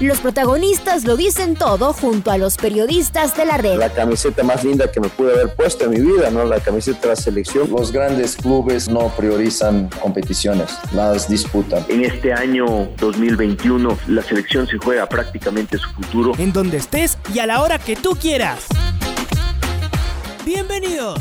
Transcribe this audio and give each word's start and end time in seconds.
Los 0.00 0.20
protagonistas 0.20 1.04
lo 1.04 1.16
dicen 1.16 1.56
todo 1.56 1.92
junto 1.92 2.30
a 2.30 2.38
los 2.38 2.56
periodistas 2.56 3.36
de 3.36 3.44
la 3.44 3.56
red. 3.56 3.78
La 3.78 3.92
camiseta 3.92 4.44
más 4.44 4.62
linda 4.62 4.88
que 4.92 5.00
me 5.00 5.08
pude 5.08 5.32
haber 5.32 5.52
puesto 5.56 5.86
en 5.86 5.90
mi 5.90 6.00
vida, 6.00 6.30
¿no? 6.30 6.44
La 6.44 6.60
camiseta 6.60 7.00
de 7.00 7.08
la 7.08 7.16
selección. 7.16 7.68
Los 7.68 7.90
grandes 7.90 8.36
clubes 8.36 8.88
no 8.88 9.08
priorizan 9.16 9.90
competiciones, 10.00 10.70
las 10.92 11.28
disputan. 11.28 11.84
En 11.88 12.04
este 12.04 12.32
año 12.32 12.88
2021 12.98 13.98
la 14.06 14.22
selección 14.22 14.68
se 14.68 14.78
juega 14.78 15.08
prácticamente 15.08 15.78
su 15.78 15.90
futuro. 15.90 16.32
En 16.38 16.52
donde 16.52 16.76
estés 16.76 17.18
y 17.34 17.40
a 17.40 17.46
la 17.46 17.60
hora 17.60 17.80
que 17.80 17.96
tú 17.96 18.10
quieras. 18.10 18.66
Bienvenidos. 20.46 21.20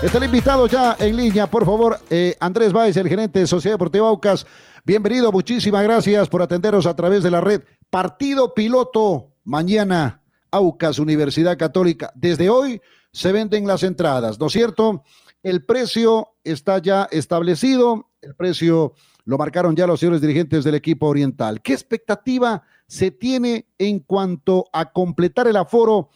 Está 0.00 0.18
el 0.18 0.24
invitado 0.24 0.68
ya 0.68 0.96
en 1.00 1.16
línea, 1.16 1.48
por 1.48 1.64
favor, 1.64 1.98
eh, 2.08 2.36
Andrés 2.38 2.72
Báez, 2.72 2.96
el 2.96 3.08
gerente 3.08 3.40
de 3.40 3.48
Sociedad 3.48 3.74
Deportiva 3.74 4.06
Aucas. 4.06 4.46
Bienvenido, 4.84 5.32
muchísimas 5.32 5.82
gracias 5.82 6.28
por 6.28 6.40
atendernos 6.40 6.86
a 6.86 6.94
través 6.94 7.24
de 7.24 7.32
la 7.32 7.40
red. 7.40 7.60
Partido 7.90 8.52
piloto 8.52 9.32
mañana, 9.44 10.20
Aucas 10.50 10.98
Universidad 10.98 11.56
Católica. 11.56 12.12
Desde 12.14 12.50
hoy 12.50 12.82
se 13.12 13.32
venden 13.32 13.66
las 13.66 13.82
entradas, 13.82 14.38
¿no 14.38 14.48
es 14.48 14.52
cierto? 14.52 15.04
El 15.42 15.64
precio 15.64 16.28
está 16.44 16.82
ya 16.82 17.08
establecido, 17.10 18.10
el 18.20 18.34
precio 18.34 18.92
lo 19.24 19.38
marcaron 19.38 19.74
ya 19.74 19.86
los 19.86 20.00
señores 20.00 20.20
dirigentes 20.20 20.64
del 20.64 20.74
equipo 20.74 21.06
oriental. 21.06 21.62
¿Qué 21.62 21.72
expectativa 21.72 22.62
se 22.86 23.10
tiene 23.10 23.64
en 23.78 24.00
cuanto 24.00 24.66
a 24.70 24.92
completar 24.92 25.48
el 25.48 25.56
aforo, 25.56 26.10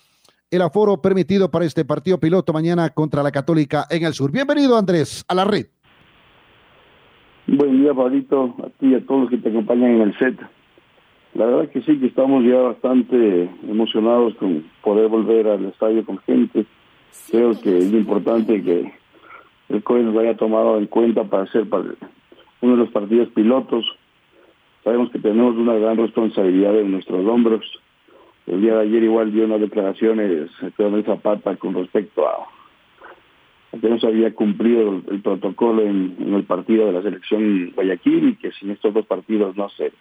el 0.51 0.61
aforo 0.61 1.01
permitido 1.01 1.51
para 1.51 1.65
este 1.65 1.87
partido 1.87 2.21
piloto 2.21 2.53
mañana 2.53 2.91
contra 2.91 3.23
la 3.23 3.31
Católica 3.33 3.87
en 3.89 4.05
el 4.05 4.13
sur? 4.13 4.31
Bienvenido, 4.31 4.77
Andrés, 4.77 5.25
a 5.27 5.35
la 5.35 5.47
red. 5.47 5.69
Buen 7.47 7.81
día, 7.81 7.95
Pablito, 7.95 8.55
a 8.63 8.69
ti 8.79 8.89
y 8.89 8.95
a 8.95 9.07
todos 9.07 9.23
los 9.23 9.31
que 9.31 9.39
te 9.39 9.49
acompañan 9.49 9.93
en 9.93 10.01
el 10.03 10.19
set. 10.19 10.39
La 11.35 11.47
verdad 11.47 11.71
que 11.71 11.81
sí, 11.81 11.99
que 11.99 12.07
estamos 12.07 12.45
ya 12.45 12.61
bastante 12.61 13.49
emocionados 13.67 14.35
con 14.35 14.65
poder 14.83 15.09
volver 15.09 15.49
al 15.49 15.65
estadio 15.65 16.05
con 16.05 16.19
gente. 16.19 16.67
Creo 17.31 17.59
que 17.59 17.79
es 17.79 17.93
importante 17.93 18.63
que 18.63 18.93
el 19.71 19.83
COE 19.83 20.03
nos 20.03 20.17
haya 20.19 20.37
tomado 20.37 20.77
en 20.77 20.87
cuenta 20.87 21.25
para 21.25 21.47
ser 21.47 21.67
uno 22.61 22.73
de 22.73 22.79
los 22.79 22.91
partidos 22.91 23.29
pilotos. 23.31 23.87
Sabemos 24.85 25.11
que 25.11 25.19
tenemos 25.19 25.57
una 25.57 25.75
gran 25.75 25.97
responsabilidad 25.97 26.79
en 26.79 26.93
nuestros 26.93 27.27
hombros. 27.27 27.65
El 28.47 28.61
día 28.61 28.75
de 28.75 28.83
ayer 28.83 29.05
igual 29.05 29.33
dio 29.33 29.47
unas 29.47 29.61
declaraciones 29.61 30.51
de 30.61 31.03
Zapata 31.05 31.57
con 31.57 31.75
respecto 31.75 32.27
a, 32.27 32.47
que 33.81 33.89
no 33.89 33.99
se 33.99 34.07
había 34.07 34.35
cumplido 34.35 35.01
el, 35.09 35.23
protocolo 35.23 35.81
en, 35.81 36.15
en, 36.19 36.35
el 36.35 36.45
partido 36.45 36.87
de 36.87 36.93
la 36.93 37.03
selección 37.03 37.71
Guayaquil 37.75 38.31
y 38.31 38.37
que 38.37 38.53
sin 38.53 38.71
estos 38.71 38.93
dos 38.93 39.07
partidos 39.07 39.57
no 39.57 39.71
se 39.71 39.93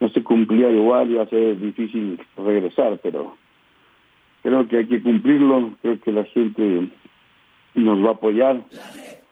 no 0.00 0.08
se 0.08 0.22
cumplía 0.22 0.70
igual, 0.70 1.10
iba 1.10 1.22
a 1.22 1.28
ser 1.28 1.58
difícil 1.58 2.20
regresar, 2.36 2.98
pero 3.02 3.36
creo 4.42 4.68
que 4.68 4.78
hay 4.78 4.86
que 4.86 5.02
cumplirlo, 5.02 5.72
creo 5.82 6.00
que 6.00 6.12
la 6.12 6.24
gente 6.24 6.88
nos 7.74 8.04
va 8.04 8.10
a 8.10 8.12
apoyar. 8.12 8.62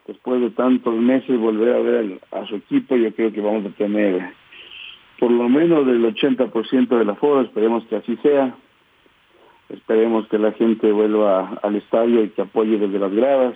Después 0.07 0.41
de 0.41 0.51
tantos 0.51 0.95
meses 0.95 1.39
volver 1.39 1.75
a 1.75 1.81
ver 1.81 2.21
a 2.33 2.45
su 2.47 2.57
equipo, 2.57 2.97
yo 2.97 3.15
creo 3.15 3.33
que 3.33 3.41
vamos 3.41 3.67
a 3.67 3.77
tener 3.77 4.33
por 5.23 5.31
lo 5.31 5.49
menos 5.49 5.87
del 5.87 6.05
80% 6.05 6.99
de 6.99 7.05
la 7.05 7.15
foro, 7.15 7.43
esperemos 7.43 7.85
que 7.87 7.95
así 7.95 8.17
sea. 8.17 8.57
Esperemos 9.69 10.27
que 10.27 10.37
la 10.37 10.51
gente 10.51 10.91
vuelva 10.91 11.61
al 11.63 11.77
estadio 11.77 12.25
y 12.25 12.31
que 12.31 12.43
apoye 12.43 12.77
desde 12.77 12.99
las 12.99 13.13
gradas. 13.13 13.55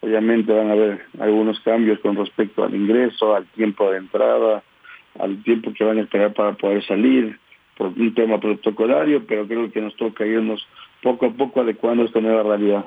Obviamente 0.00 0.52
van 0.52 0.68
a 0.68 0.72
haber 0.72 1.02
algunos 1.20 1.60
cambios 1.60 2.00
con 2.00 2.16
respecto 2.16 2.64
al 2.64 2.74
ingreso, 2.74 3.36
al 3.36 3.46
tiempo 3.46 3.88
de 3.88 3.98
entrada, 3.98 4.64
al 5.20 5.42
tiempo 5.42 5.72
que 5.72 5.84
van 5.84 5.98
a 5.98 6.02
esperar 6.02 6.32
para 6.32 6.54
poder 6.54 6.84
salir 6.86 7.38
por 7.76 7.88
un 7.88 8.14
tema 8.14 8.40
protocolario, 8.40 9.26
pero 9.26 9.46
creo 9.46 9.70
que 9.70 9.80
nos 9.80 9.94
toca 9.96 10.26
irnos 10.26 10.66
poco 11.02 11.26
a 11.26 11.30
poco 11.30 11.60
adecuando 11.60 12.02
a 12.02 12.06
esta 12.06 12.20
nueva 12.20 12.42
realidad. 12.42 12.84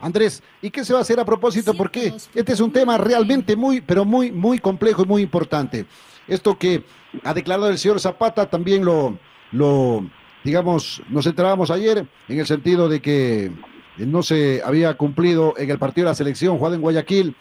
Andrés, 0.00 0.42
¿y 0.62 0.70
qué 0.70 0.84
se 0.84 0.92
va 0.92 1.00
a 1.00 1.02
hacer 1.02 1.20
a 1.20 1.24
propósito? 1.24 1.74
Porque 1.74 2.12
este 2.34 2.52
es 2.52 2.60
un 2.60 2.72
tema 2.72 2.96
realmente 2.96 3.54
muy, 3.54 3.80
pero 3.80 4.04
muy, 4.04 4.32
muy 4.32 4.58
complejo 4.58 5.02
y 5.02 5.06
muy 5.06 5.22
importante. 5.22 5.84
Esto 6.26 6.56
que 6.56 6.84
ha 7.24 7.34
declarado 7.34 7.68
el 7.68 7.78
señor 7.78 8.00
Zapata 8.00 8.48
también 8.48 8.84
lo, 8.84 9.18
lo, 9.52 10.04
digamos, 10.44 11.02
nos 11.08 11.26
enterábamos 11.26 11.70
ayer 11.70 12.06
en 12.28 12.38
el 12.38 12.46
sentido 12.46 12.88
de 12.88 13.00
que 13.00 13.50
no 13.98 14.22
se 14.22 14.62
había 14.64 14.94
cumplido 14.94 15.54
en 15.58 15.70
el 15.70 15.78
partido 15.78 16.06
de 16.06 16.12
la 16.12 16.14
selección 16.14 16.56
jugado 16.56 16.76
en 16.76 16.80
Guayaquil 16.80 17.34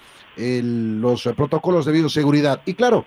los 0.64 1.24
protocolos 1.36 1.86
de 1.86 1.92
bioseguridad. 1.92 2.62
Y 2.66 2.74
claro, 2.74 3.06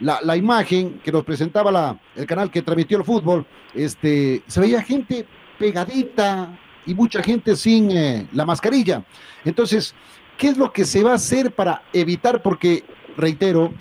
la, 0.00 0.36
imagen 0.36 1.00
que 1.04 1.12
nos 1.12 1.24
presentaba 1.24 1.70
la, 1.70 1.98
el 2.16 2.26
canal 2.26 2.50
que 2.50 2.62
transmitió 2.62 2.98
el 2.98 3.04
fútbol, 3.04 3.46
este, 3.74 4.42
se 4.46 4.60
veía 4.60 4.82
gente 4.82 5.26
pegadita 5.58 6.58
y 6.86 6.94
mucha 6.94 7.22
gente 7.22 7.54
sin 7.56 7.90
eh, 7.90 8.26
la 8.32 8.44
mascarilla. 8.44 9.04
Entonces, 9.44 9.94
¿qué 10.36 10.48
es 10.48 10.58
lo 10.58 10.72
que 10.72 10.84
se 10.84 11.02
va 11.02 11.12
a 11.12 11.16
hacer 11.16 11.52
para 11.52 11.82
evitar? 11.92 12.42
Porque, 12.42 12.84
reitero, 13.16 13.72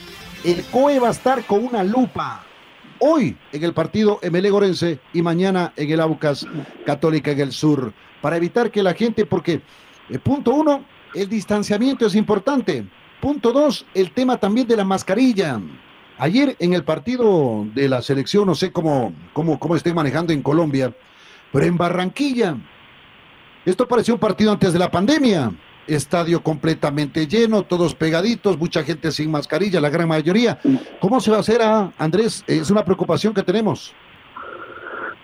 el 0.44 0.64
COE 0.66 1.00
va 1.00 1.08
a 1.08 1.12
estar 1.12 1.44
con 1.46 1.66
una 1.66 1.84
lupa 1.84 2.46
hoy 3.00 3.36
en 3.52 3.64
el 3.64 3.74
partido 3.74 4.20
MLE 4.22 4.50
Gorense 4.52 5.00
y 5.12 5.24
mañana 5.24 5.74
en 5.76 5.90
el 5.90 6.00
Aucas 6.00 6.46
Católica 6.86 7.32
en 7.32 7.40
el 7.40 7.52
Sur, 7.52 7.94
para 8.22 8.38
evitar 8.38 8.70
que 8.70 8.84
la 8.84 8.94
gente, 8.94 9.26
porque, 9.26 9.62
eh, 10.10 10.20
punto 10.20 10.54
uno, 10.54 10.86
el 11.14 11.30
distanciamiento 11.30 12.06
es 12.06 12.16
importante. 12.16 12.86
Punto 13.20 13.52
dos, 13.52 13.86
el 13.94 14.12
tema 14.12 14.38
también 14.38 14.68
de 14.68 14.78
la 14.78 14.84
mascarilla. 14.84 15.60
Ayer 16.18 16.56
en 16.60 16.74
el 16.74 16.84
partido 16.84 17.66
de 17.74 17.90
la 17.90 18.02
selección, 18.02 18.46
no 18.46 18.56
sé 18.56 18.72
cómo, 18.72 19.14
cómo, 19.34 19.60
cómo 19.60 19.76
manejando 19.94 20.34
en 20.34 20.42
Colombia, 20.42 20.96
pero 21.52 21.66
en 21.66 21.78
Barranquilla, 21.78 22.58
esto 23.66 23.88
pareció 23.88 24.16
un 24.16 24.20
partido 24.20 24.52
antes 24.52 24.74
de 24.74 24.80
la 24.80 24.90
pandemia. 24.90 25.52
Estadio 25.88 26.42
completamente 26.42 27.28
lleno, 27.28 27.64
todos 27.64 27.96
pegaditos, 27.96 28.58
mucha 28.58 28.84
gente 28.84 29.12
sin 29.12 29.32
mascarilla, 29.32 29.82
la 29.82 29.90
gran 29.90 30.08
mayoría. 30.08 30.60
¿Cómo 31.00 31.20
se 31.20 31.32
va 31.32 31.38
a 31.38 31.40
hacer, 31.42 31.62
ah, 31.62 31.92
Andrés? 31.98 32.44
Es 32.48 32.70
una 32.70 32.86
preocupación 32.86 33.34
que 33.34 33.44
tenemos. 33.44 33.94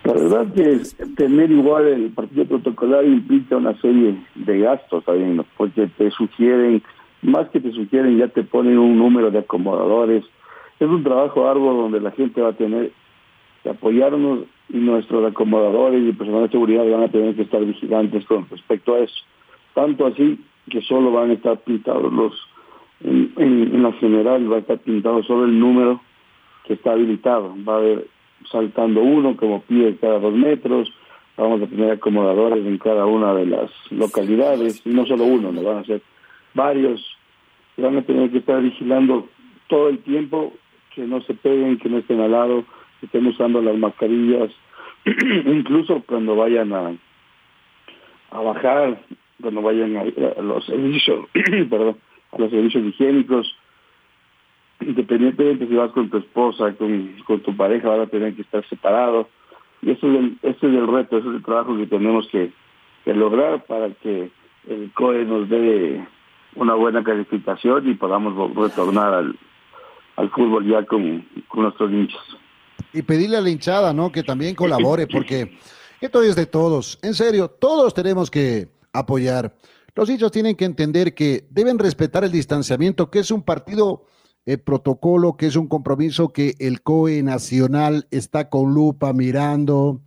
La 0.08 0.14
verdad 0.14 0.54
que 0.54 0.80
tener 1.16 1.50
igual 1.50 1.86
el 1.86 2.10
partido 2.12 2.46
protocolar 2.46 3.04
implica 3.04 3.58
una 3.58 3.78
serie 3.78 4.16
de 4.36 4.58
gastos 4.60 5.04
también, 5.04 5.44
porque 5.58 5.86
te 5.98 6.10
sugieren, 6.12 6.82
más 7.20 7.50
que 7.50 7.60
te 7.60 7.70
sugieren, 7.72 8.16
ya 8.16 8.28
te 8.28 8.42
ponen 8.42 8.78
un 8.78 8.96
número 8.96 9.30
de 9.30 9.40
acomodadores. 9.40 10.24
Es 10.80 10.88
un 10.88 11.04
trabajo 11.04 11.46
arduo 11.46 11.74
donde 11.74 12.00
la 12.00 12.12
gente 12.12 12.40
va 12.40 12.50
a 12.50 12.56
tener 12.56 12.90
que 13.62 13.68
apoyarnos 13.68 14.44
y 14.70 14.78
nuestros 14.78 15.30
acomodadores 15.30 16.02
y 16.02 16.12
personal 16.12 16.44
de 16.44 16.52
seguridad 16.52 16.90
van 16.90 17.02
a 17.02 17.12
tener 17.12 17.36
que 17.36 17.42
estar 17.42 17.62
vigilantes 17.62 18.24
con 18.24 18.48
respecto 18.48 18.94
a 18.94 19.00
eso. 19.00 19.22
Tanto 19.74 20.06
así 20.06 20.42
que 20.70 20.80
solo 20.80 21.12
van 21.12 21.32
a 21.32 21.34
estar 21.34 21.58
pintados 21.58 22.10
los, 22.10 22.32
en, 23.04 23.30
en 23.36 23.82
la 23.82 23.92
general 23.92 24.50
va 24.50 24.56
a 24.56 24.60
estar 24.60 24.78
pintado 24.78 25.22
solo 25.24 25.44
el 25.44 25.60
número 25.60 26.00
que 26.64 26.72
está 26.74 26.92
habilitado. 26.92 27.54
Va 27.68 27.74
a 27.74 27.78
haber 27.78 28.06
saltando 28.50 29.02
uno 29.02 29.36
como 29.36 29.62
pide 29.62 29.96
cada 29.96 30.18
dos 30.18 30.34
metros, 30.34 30.92
vamos 31.36 31.62
a 31.62 31.66
tener 31.66 31.92
acomodadores 31.92 32.64
en 32.66 32.78
cada 32.78 33.06
una 33.06 33.34
de 33.34 33.46
las 33.46 33.70
localidades, 33.90 34.82
y 34.84 34.90
no 34.90 35.06
solo 35.06 35.24
uno, 35.24 35.52
no 35.52 35.62
van 35.62 35.78
a 35.78 35.84
ser 35.84 36.02
varios, 36.54 37.16
van 37.76 37.96
a 37.96 38.02
tener 38.02 38.30
que 38.30 38.38
estar 38.38 38.60
vigilando 38.60 39.28
todo 39.68 39.88
el 39.88 39.98
tiempo 40.00 40.52
que 40.94 41.02
no 41.02 41.20
se 41.22 41.34
peguen, 41.34 41.78
que 41.78 41.88
no 41.88 41.98
estén 41.98 42.20
al 42.20 42.32
lado, 42.32 42.64
que 42.98 43.06
estén 43.06 43.26
usando 43.26 43.62
las 43.62 43.76
mascarillas, 43.76 44.50
incluso 45.46 46.02
cuando 46.06 46.34
vayan 46.34 46.72
a, 46.72 46.92
a 48.30 48.40
bajar, 48.40 49.00
cuando 49.40 49.62
vayan 49.62 49.96
a, 49.96 50.00
a 50.00 50.42
los 50.42 50.64
servicios, 50.66 51.26
perdón, 51.70 51.96
a 52.32 52.38
los 52.38 52.50
servicios 52.50 52.84
higiénicos, 52.84 53.54
independientemente 54.80 55.66
si 55.66 55.74
vas 55.74 55.90
con 55.92 56.08
tu 56.10 56.18
esposa, 56.18 56.74
con, 56.76 57.40
tu 57.42 57.56
pareja, 57.56 57.88
van 57.88 58.00
a 58.02 58.06
tener 58.06 58.34
que 58.34 58.42
estar 58.42 58.66
separados. 58.68 59.26
Y 59.82 59.90
ese 59.90 60.06
es, 60.08 60.18
el, 60.18 60.38
ese 60.42 60.66
es 60.66 60.74
el 60.74 60.86
reto, 60.86 61.18
ese 61.18 61.28
es 61.28 61.34
el 61.36 61.42
trabajo 61.42 61.76
que 61.76 61.86
tenemos 61.86 62.28
que, 62.28 62.52
lograr 63.06 63.64
para 63.64 63.88
que 64.02 64.30
el 64.68 64.92
COE 64.92 65.24
nos 65.24 65.48
dé 65.48 66.06
una 66.56 66.74
buena 66.74 67.02
calificación 67.02 67.88
y 67.88 67.94
podamos 67.94 68.54
retornar 68.54 69.14
al, 69.14 69.38
al 70.16 70.30
fútbol 70.30 70.66
ya 70.66 70.84
con, 70.84 71.24
con 71.48 71.62
nuestros 71.62 71.90
hinchas. 71.90 72.20
Y 72.92 73.00
pedirle 73.00 73.38
a 73.38 73.40
la 73.40 73.48
hinchada, 73.48 73.94
¿no? 73.94 74.12
Que 74.12 74.22
también 74.22 74.54
colabore, 74.54 75.06
porque 75.06 75.56
esto 76.02 76.22
es 76.22 76.36
de 76.36 76.44
todos. 76.44 76.98
En 77.02 77.14
serio, 77.14 77.48
todos 77.48 77.94
tenemos 77.94 78.30
que 78.30 78.68
apoyar. 78.92 79.54
Los 79.94 80.10
hinchas 80.10 80.30
tienen 80.30 80.54
que 80.54 80.66
entender 80.66 81.14
que 81.14 81.46
deben 81.50 81.78
respetar 81.78 82.24
el 82.24 82.30
distanciamiento, 82.30 83.10
que 83.10 83.20
es 83.20 83.30
un 83.30 83.42
partido 83.42 84.04
eh, 84.48 84.56
protocolo, 84.56 85.36
que 85.36 85.46
es 85.46 85.56
un 85.56 85.66
compromiso 85.66 86.30
que 86.30 86.54
el 86.58 86.80
COE 86.80 87.22
nacional 87.22 88.06
está 88.10 88.48
con 88.48 88.72
lupa 88.72 89.12
mirando. 89.12 90.00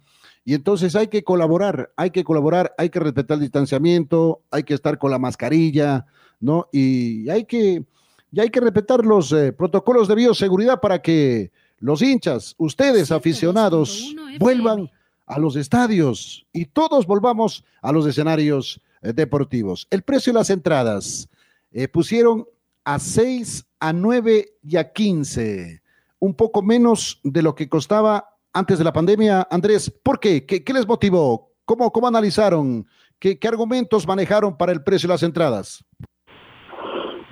Y 0.44 0.56
entonces 0.56 0.96
hay 0.96 1.10
que 1.10 1.24
colaborar, 1.24 1.92
hay 1.96 2.10
que 2.10 2.24
colaborar, 2.24 2.74
hay 2.80 2.90
que 2.90 3.00
respetar 3.00 3.36
el 3.36 3.42
distanciamiento, 3.42 4.42
hay 4.50 4.64
que 4.64 4.74
estar 4.74 4.98
con 4.98 5.12
la 5.12 5.20
mascarilla, 5.20 6.08
¿no? 6.40 6.68
Y 6.72 7.30
hay 7.30 7.46
que, 7.46 7.84
y 8.32 8.40
hay 8.40 8.50
que 8.50 8.60
respetar 8.62 9.06
los 9.06 9.32
eh, 9.32 9.54
protocolos 9.54 10.08
de 10.08 10.16
bioseguridad 10.16 10.82
para 10.82 11.04
que 11.04 11.52
los 11.78 12.02
hinchas, 12.02 12.56
ustedes 12.58 13.12
aficionados, 13.12 14.16
vuelvan 14.40 14.90
a 15.28 15.38
los 15.38 15.56
estadios 15.56 16.48
y 16.52 16.66
todos 16.66 17.06
volvamos 17.06 17.64
a 17.80 17.92
los 17.92 18.08
escenarios 18.08 18.82
eh, 19.04 19.14
deportivos. 19.14 19.86
El 19.92 20.02
precio 20.02 20.34
de 20.34 20.40
las 20.40 20.50
entradas 20.50 21.30
eh, 21.72 21.88
pusieron 21.88 22.48
a 22.84 22.98
6, 22.98 23.68
a 23.82 23.92
9 23.92 24.46
y 24.64 24.78
a 24.78 24.94
15, 24.94 25.82
un 26.20 26.36
poco 26.36 26.62
menos 26.62 27.20
de 27.24 27.42
lo 27.42 27.56
que 27.56 27.68
costaba 27.68 28.30
antes 28.54 28.78
de 28.78 28.86
la 28.86 28.94
pandemia. 28.94 29.48
Andrés, 29.52 29.90
¿por 30.04 30.20
qué? 30.20 30.46
¿Qué, 30.46 30.64
les 30.74 30.88
motivó? 30.88 31.50
¿Cómo, 31.66 31.92
cómo 31.92 32.08
analizaron? 32.08 32.86
¿Qué, 33.20 33.38
¿Qué 33.38 33.48
argumentos 33.48 34.08
manejaron 34.08 34.56
para 34.56 34.72
el 34.72 34.84
precio 34.84 35.08
de 35.08 35.14
las 35.16 35.24
entradas? 35.24 35.84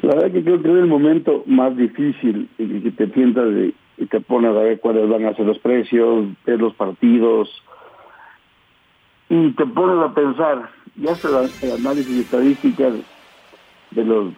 La 0.01 0.15
verdad 0.15 0.31
que 0.31 0.43
creo 0.43 0.61
que 0.61 0.69
es 0.69 0.75
el 0.75 0.87
momento 0.87 1.43
más 1.45 1.77
difícil 1.77 2.49
que 2.57 2.91
te 2.91 3.13
sientas 3.13 3.47
y 3.97 4.05
te 4.07 4.19
pones 4.21 4.51
a 4.51 4.59
ver 4.59 4.79
cuáles 4.79 5.07
van 5.07 5.25
a 5.25 5.35
ser 5.35 5.45
los 5.45 5.59
precios, 5.59 6.27
ver 6.45 6.59
los 6.59 6.73
partidos 6.73 7.49
y 9.29 9.51
te 9.51 9.65
pones 9.67 10.03
a 10.03 10.13
pensar, 10.13 10.69
ya 10.95 11.13
se 11.13 11.27
el 11.27 11.71
análisis 11.73 12.25
estadísticas 12.25 12.95
de 13.91 14.03
los 14.03 14.33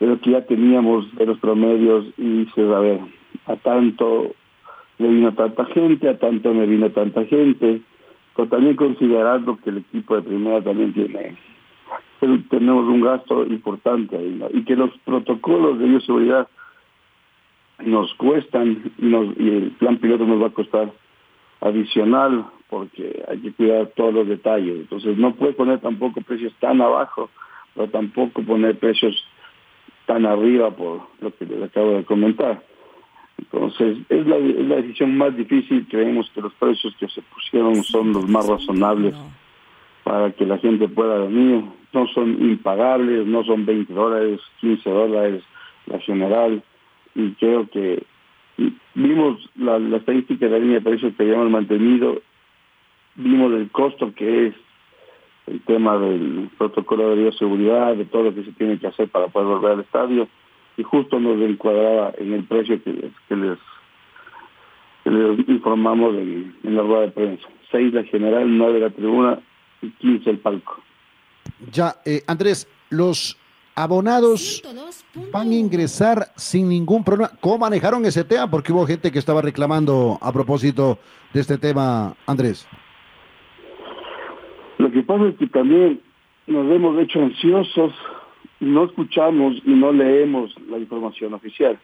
de 0.00 0.06
lo 0.06 0.20
que 0.20 0.30
ya 0.30 0.44
teníamos, 0.46 1.14
de 1.14 1.26
los 1.26 1.38
promedios, 1.38 2.06
y 2.16 2.44
dices, 2.44 2.70
a 2.70 2.80
ver, 2.80 3.00
a 3.46 3.56
tanto 3.56 4.34
le 4.98 5.08
vino 5.08 5.32
tanta 5.34 5.66
gente, 5.66 6.08
a 6.08 6.18
tanto 6.18 6.52
me 6.52 6.66
vino 6.66 6.90
tanta 6.90 7.24
gente, 7.26 7.80
pero 8.34 8.48
también 8.48 8.76
considerando 8.76 9.58
que 9.58 9.70
el 9.70 9.78
equipo 9.78 10.16
de 10.16 10.22
primera 10.22 10.62
también 10.62 10.92
tiene, 10.92 11.36
tenemos 12.48 12.86
un 12.86 13.00
gasto 13.00 13.46
importante 13.46 14.16
ahí, 14.16 14.42
y 14.54 14.64
que 14.64 14.76
los 14.76 14.90
protocolos 15.04 15.78
de 15.78 15.86
bioseguridad 15.86 16.48
nos 17.84 18.12
cuestan 18.14 18.92
y, 18.98 19.06
nos, 19.06 19.28
y 19.38 19.48
el 19.48 19.70
plan 19.78 19.98
piloto 19.98 20.26
nos 20.26 20.42
va 20.42 20.48
a 20.48 20.50
costar 20.50 20.92
adicional 21.60 22.46
porque 22.68 23.24
hay 23.28 23.38
que 23.38 23.52
cuidar 23.52 23.86
todos 23.96 24.14
los 24.14 24.28
detalles. 24.28 24.80
Entonces 24.80 25.16
no 25.16 25.34
puede 25.34 25.54
poner 25.54 25.80
tampoco 25.80 26.20
precios 26.20 26.52
tan 26.60 26.80
abajo, 26.80 27.30
pero 27.74 27.88
tampoco 27.88 28.42
poner 28.42 28.78
precios 28.78 29.16
tan 30.10 30.26
arriba 30.26 30.72
por 30.72 31.02
lo 31.20 31.32
que 31.36 31.46
les 31.46 31.62
acabo 31.62 31.92
de 31.92 32.04
comentar. 32.04 32.60
Entonces 33.38 33.98
es 34.08 34.26
la, 34.26 34.38
es 34.38 34.66
la 34.66 34.76
decisión 34.76 35.16
más 35.16 35.36
difícil, 35.36 35.86
creemos 35.88 36.28
que 36.34 36.40
los 36.40 36.52
precios 36.54 36.96
que 36.98 37.06
se 37.06 37.22
pusieron 37.22 37.76
son 37.84 38.12
los 38.12 38.28
más 38.28 38.44
razonables 38.48 39.14
para 40.02 40.32
que 40.32 40.46
la 40.46 40.58
gente 40.58 40.88
pueda 40.88 41.26
venir. 41.26 41.62
No 41.92 42.08
son 42.08 42.30
impagables, 42.42 43.24
no 43.24 43.44
son 43.44 43.64
20 43.64 43.92
dólares, 43.92 44.40
15 44.60 44.90
dólares 44.90 45.44
la 45.86 46.00
general, 46.00 46.60
y 47.14 47.30
creo 47.34 47.70
que 47.70 48.02
vimos 48.94 49.48
la, 49.54 49.78
la 49.78 49.98
estadística 49.98 50.46
de 50.46 50.50
la 50.50 50.58
línea 50.58 50.80
de 50.80 50.90
precios 50.90 51.14
que 51.16 51.22
habíamos 51.22 51.50
mantenido 51.50 52.20
vimos 53.14 53.52
el 53.52 53.70
costo 53.70 54.12
que 54.14 54.48
es 54.48 54.54
el 55.50 55.60
tema 55.62 55.98
del 55.98 56.48
protocolo 56.56 57.10
de 57.10 57.22
bioseguridad, 57.22 57.96
de 57.96 58.04
todo 58.04 58.24
lo 58.24 58.34
que 58.34 58.44
se 58.44 58.52
tiene 58.52 58.78
que 58.78 58.86
hacer 58.86 59.08
para 59.08 59.28
poder 59.28 59.48
volver 59.48 59.72
al 59.72 59.80
estadio, 59.80 60.28
y 60.76 60.82
justo 60.82 61.18
nos 61.18 61.40
encuadraba 61.40 62.12
en 62.18 62.32
el 62.32 62.44
precio 62.44 62.82
que, 62.82 62.92
les, 62.92 63.12
que 63.28 63.36
les, 63.36 63.58
informamos 65.48 66.14
en, 66.14 66.54
la 66.62 66.82
rueda 66.82 67.00
de 67.02 67.10
prensa. 67.10 67.48
Seis 67.70 67.92
la 67.92 68.04
general, 68.04 68.56
nueve 68.56 68.80
la 68.80 68.90
tribuna 68.90 69.40
y 69.82 69.90
quince 69.90 70.30
el 70.30 70.38
palco. 70.38 70.78
Ya, 71.72 71.96
eh, 72.04 72.22
Andrés, 72.26 72.68
los 72.90 73.36
abonados 73.74 74.62
van 75.32 75.50
a 75.50 75.54
ingresar 75.54 76.32
sin 76.36 76.68
ningún 76.68 77.02
problema. 77.02 77.32
¿Cómo 77.40 77.58
manejaron 77.58 78.04
ese 78.04 78.24
tema? 78.24 78.48
Porque 78.50 78.72
hubo 78.72 78.86
gente 78.86 79.10
que 79.10 79.18
estaba 79.18 79.42
reclamando 79.42 80.18
a 80.20 80.32
propósito 80.32 80.98
de 81.32 81.40
este 81.40 81.58
tema, 81.58 82.14
Andrés. 82.26 82.66
Lo 84.80 84.90
que 84.90 85.02
pasa 85.02 85.26
es 85.26 85.36
que 85.36 85.46
también 85.46 86.00
nos 86.46 86.72
hemos 86.72 86.98
hecho 86.98 87.20
ansiosos, 87.20 87.92
no 88.60 88.84
escuchamos 88.84 89.56
y 89.66 89.72
no 89.72 89.92
leemos 89.92 90.54
la 90.70 90.78
información 90.78 91.34
oficial. 91.34 91.78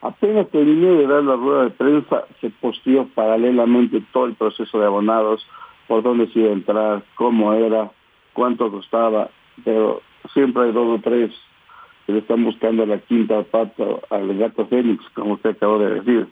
Apenas 0.00 0.48
terminé 0.48 0.88
de 0.92 1.06
dar 1.06 1.24
la 1.24 1.36
rueda 1.36 1.64
de 1.64 1.70
prensa, 1.70 2.24
se 2.40 2.48
posteó 2.48 3.06
paralelamente 3.08 4.02
todo 4.14 4.24
el 4.24 4.34
proceso 4.34 4.80
de 4.80 4.86
abonados, 4.86 5.46
por 5.88 6.02
dónde 6.02 6.26
se 6.28 6.38
iba 6.38 6.48
a 6.48 6.52
entrar, 6.52 7.04
cómo 7.16 7.52
era, 7.52 7.90
cuánto 8.32 8.70
costaba, 8.70 9.28
pero 9.62 10.00
siempre 10.32 10.64
hay 10.64 10.72
dos 10.72 10.98
o 10.98 11.02
tres 11.02 11.30
que 12.06 12.14
le 12.14 12.20
están 12.20 12.44
buscando 12.44 12.86
la 12.86 12.98
quinta 12.98 13.42
pata 13.42 13.84
al 14.08 14.38
gato 14.38 14.64
Fénix, 14.68 15.04
como 15.10 15.34
usted 15.34 15.50
acabó 15.50 15.78
de 15.80 16.00
decir. 16.00 16.28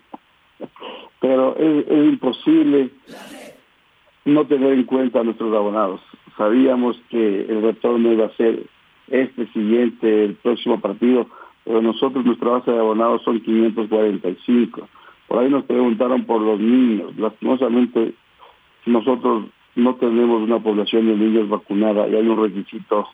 Pero 1.20 1.54
es 1.58 1.86
imposible 1.88 2.90
no 4.26 4.44
tener 4.44 4.72
en 4.72 4.82
cuenta 4.82 5.20
a 5.20 5.24
nuestros 5.24 5.54
abonados. 5.54 6.00
Sabíamos 6.36 7.00
que 7.08 7.42
el 7.48 7.62
retorno 7.62 8.12
iba 8.12 8.26
a 8.26 8.36
ser 8.36 8.66
este 9.08 9.46
siguiente, 9.52 10.24
el 10.24 10.34
próximo 10.34 10.80
partido, 10.80 11.28
pero 11.64 11.80
nosotros 11.80 12.24
nuestra 12.24 12.50
base 12.50 12.72
de 12.72 12.78
abonados 12.78 13.22
son 13.22 13.40
545. 13.40 14.88
Por 15.28 15.38
ahí 15.38 15.48
nos 15.48 15.64
preguntaron 15.64 16.24
por 16.24 16.40
los 16.40 16.58
niños. 16.58 17.16
Lastimosamente 17.16 18.14
nosotros 18.84 19.46
no 19.76 19.94
tenemos 19.94 20.42
una 20.42 20.58
población 20.58 21.06
de 21.06 21.16
niños 21.16 21.48
vacunada 21.48 22.08
y 22.08 22.16
hay 22.16 22.26
un 22.26 22.42
requisito 22.42 23.08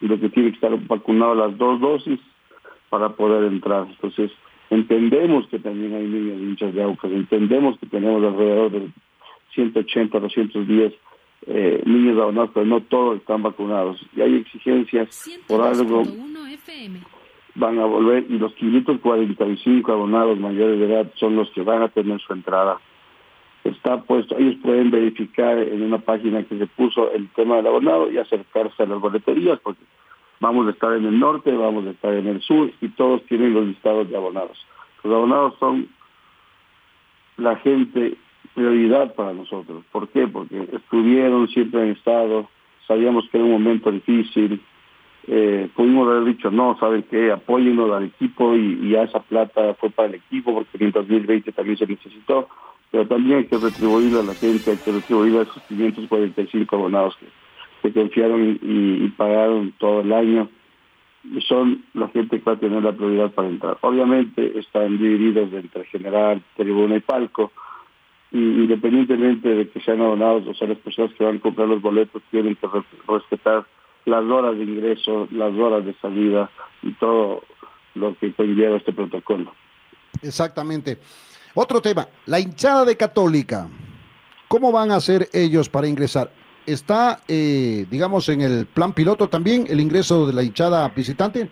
de 0.00 0.18
que 0.18 0.28
tiene 0.30 0.50
que 0.50 0.54
estar 0.56 0.76
vacunado 0.86 1.34
las 1.34 1.56
dos 1.58 1.80
dosis 1.80 2.20
para 2.88 3.10
poder 3.10 3.52
entrar. 3.52 3.86
Entonces, 3.88 4.30
entendemos 4.70 5.46
que 5.48 5.58
también 5.58 5.94
hay 5.94 6.06
niños 6.06 6.40
hinchas 6.40 6.74
de 6.74 6.82
Aucas, 6.82 7.10
entendemos 7.10 7.78
que 7.78 7.86
tenemos 7.86 8.22
alrededor 8.22 8.70
de 8.70 8.88
180, 9.54 10.20
210 10.20 10.94
eh, 11.46 11.82
niños 11.84 12.18
abonados, 12.18 12.50
pero 12.54 12.66
no 12.66 12.80
todos 12.82 13.18
están 13.18 13.42
vacunados. 13.42 14.00
Y 14.16 14.22
hay 14.22 14.36
exigencias 14.36 15.28
por 15.46 15.60
algo. 15.60 16.02
Van 17.56 17.78
a 17.78 17.84
volver 17.84 18.26
y 18.28 18.38
los 18.38 18.52
545 18.54 19.92
abonados 19.92 20.38
mayores 20.38 20.80
de 20.80 20.86
edad 20.86 21.12
son 21.16 21.36
los 21.36 21.50
que 21.50 21.62
van 21.62 21.82
a 21.82 21.88
tener 21.88 22.20
su 22.20 22.32
entrada. 22.32 22.80
Está 23.62 24.02
puesto, 24.02 24.36
ellos 24.36 24.56
pueden 24.62 24.90
verificar 24.90 25.58
en 25.58 25.82
una 25.82 25.98
página 25.98 26.42
que 26.44 26.58
se 26.58 26.66
puso 26.66 27.12
el 27.12 27.28
tema 27.30 27.56
del 27.56 27.68
abonado 27.68 28.10
y 28.10 28.18
acercarse 28.18 28.82
a 28.82 28.86
las 28.86 29.00
boleterías, 29.00 29.58
porque 29.60 29.82
vamos 30.40 30.66
a 30.66 30.70
estar 30.70 30.92
en 30.94 31.06
el 31.06 31.18
norte, 31.18 31.52
vamos 31.52 31.86
a 31.86 31.90
estar 31.90 32.12
en 32.12 32.26
el 32.26 32.42
sur 32.42 32.70
y 32.80 32.88
todos 32.88 33.24
tienen 33.26 33.54
los 33.54 33.66
listados 33.66 34.10
de 34.10 34.16
abonados. 34.16 34.58
Los 35.02 35.14
abonados 35.14 35.54
son 35.58 35.88
la 37.36 37.56
gente 37.56 38.18
prioridad 38.54 39.14
para 39.14 39.32
nosotros. 39.32 39.84
¿Por 39.90 40.08
qué? 40.08 40.26
Porque 40.26 40.68
estuvieron, 40.72 41.48
siempre 41.48 41.82
han 41.82 41.88
estado, 41.88 42.48
sabíamos 42.86 43.28
que 43.30 43.38
era 43.38 43.44
un 43.44 43.52
momento 43.52 43.90
difícil, 43.90 44.60
eh, 45.26 45.68
pudimos 45.74 46.06
haber 46.06 46.24
dicho, 46.24 46.50
no, 46.50 46.76
¿saben 46.78 47.04
qué? 47.10 47.32
Apóyennos 47.32 47.90
al 47.92 48.04
equipo 48.04 48.54
y, 48.54 48.78
y, 48.82 48.94
esa 48.94 49.20
plata 49.20 49.74
fue 49.74 49.88
para 49.90 50.08
el 50.08 50.16
equipo 50.16 50.52
porque 50.52 50.84
en 50.84 50.92
2020 50.92 51.50
también 51.52 51.78
se 51.78 51.86
necesitó, 51.86 52.48
pero 52.90 53.06
también 53.06 53.38
hay 53.38 53.44
que 53.46 53.56
retribuirle 53.56 54.20
a 54.20 54.22
la 54.22 54.34
gente, 54.34 54.70
hay 54.70 54.76
que 54.76 54.92
retribuirle 54.92 55.38
a 55.38 55.42
esos 55.42 55.62
545 55.62 56.76
abonados 56.76 57.16
que, 57.16 57.26
que 57.82 58.00
confiaron 58.00 58.58
y, 58.62 59.04
y, 59.06 59.08
pagaron 59.16 59.72
todo 59.78 60.02
el 60.02 60.12
año 60.12 60.48
y 61.24 61.40
son 61.40 61.84
la 61.94 62.08
gente 62.08 62.38
que 62.38 62.44
va 62.44 62.52
a 62.52 62.60
tener 62.60 62.82
la 62.82 62.92
prioridad 62.92 63.30
para 63.30 63.48
entrar. 63.48 63.78
Obviamente 63.80 64.58
están 64.58 64.98
divididos 64.98 65.50
entre 65.54 65.86
general, 65.86 66.42
tribuna 66.54 66.96
y 66.96 67.00
palco, 67.00 67.50
independientemente 68.34 69.48
de 69.48 69.68
que 69.68 69.80
sean 69.80 70.00
abonados, 70.00 70.46
o 70.48 70.54
sea, 70.54 70.66
las 70.66 70.78
personas 70.78 71.12
que 71.14 71.24
van 71.24 71.36
a 71.36 71.40
comprar 71.40 71.68
los 71.68 71.80
boletos 71.80 72.20
tienen 72.30 72.56
que 72.56 72.66
respetar 73.06 73.64
las 74.06 74.24
horas 74.24 74.56
de 74.58 74.64
ingreso, 74.64 75.28
las 75.30 75.54
horas 75.54 75.84
de 75.84 75.94
salida 75.94 76.50
y 76.82 76.92
todo 76.94 77.42
lo 77.94 78.16
que 78.18 78.32
conlleva 78.32 78.76
este 78.76 78.92
protocolo. 78.92 79.52
Exactamente. 80.20 80.98
Otro 81.54 81.80
tema, 81.80 82.08
la 82.26 82.40
hinchada 82.40 82.84
de 82.84 82.96
Católica. 82.96 83.68
¿Cómo 84.48 84.72
van 84.72 84.90
a 84.90 84.96
hacer 84.96 85.28
ellos 85.32 85.68
para 85.68 85.86
ingresar? 85.86 86.30
¿Está, 86.66 87.20
eh, 87.28 87.86
digamos, 87.88 88.28
en 88.28 88.40
el 88.40 88.66
plan 88.66 88.92
piloto 88.92 89.28
también 89.28 89.66
el 89.68 89.80
ingreso 89.80 90.26
de 90.26 90.32
la 90.32 90.42
hinchada 90.42 90.88
visitante? 90.88 91.48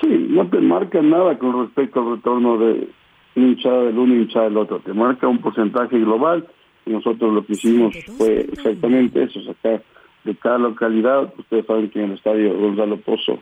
Sí, 0.00 0.08
no 0.08 0.48
te 0.48 0.58
marca 0.60 1.00
nada 1.00 1.38
con 1.38 1.64
respecto 1.64 2.00
al 2.00 2.16
retorno 2.16 2.58
de, 2.58 2.88
hinchada 3.34 3.84
del 3.84 3.98
uno 3.98 4.14
y 4.14 4.18
hinchada 4.22 4.44
del 4.46 4.58
otro. 4.58 4.80
Te 4.80 4.92
marca 4.92 5.28
un 5.28 5.38
porcentaje 5.38 5.98
global 5.98 6.46
y 6.86 6.90
nosotros 6.90 7.32
lo 7.32 7.46
que 7.46 7.52
hicimos 7.52 7.94
fue 8.16 8.40
exactamente 8.52 9.22
eso, 9.22 9.42
sacar 9.44 9.82
de 10.24 10.36
cada 10.36 10.58
localidad. 10.58 11.32
Ustedes 11.38 11.66
saben 11.66 11.90
que 11.90 12.02
en 12.02 12.10
el 12.10 12.16
estadio 12.16 12.56
Gonzalo 12.58 12.98
Pozo 12.98 13.38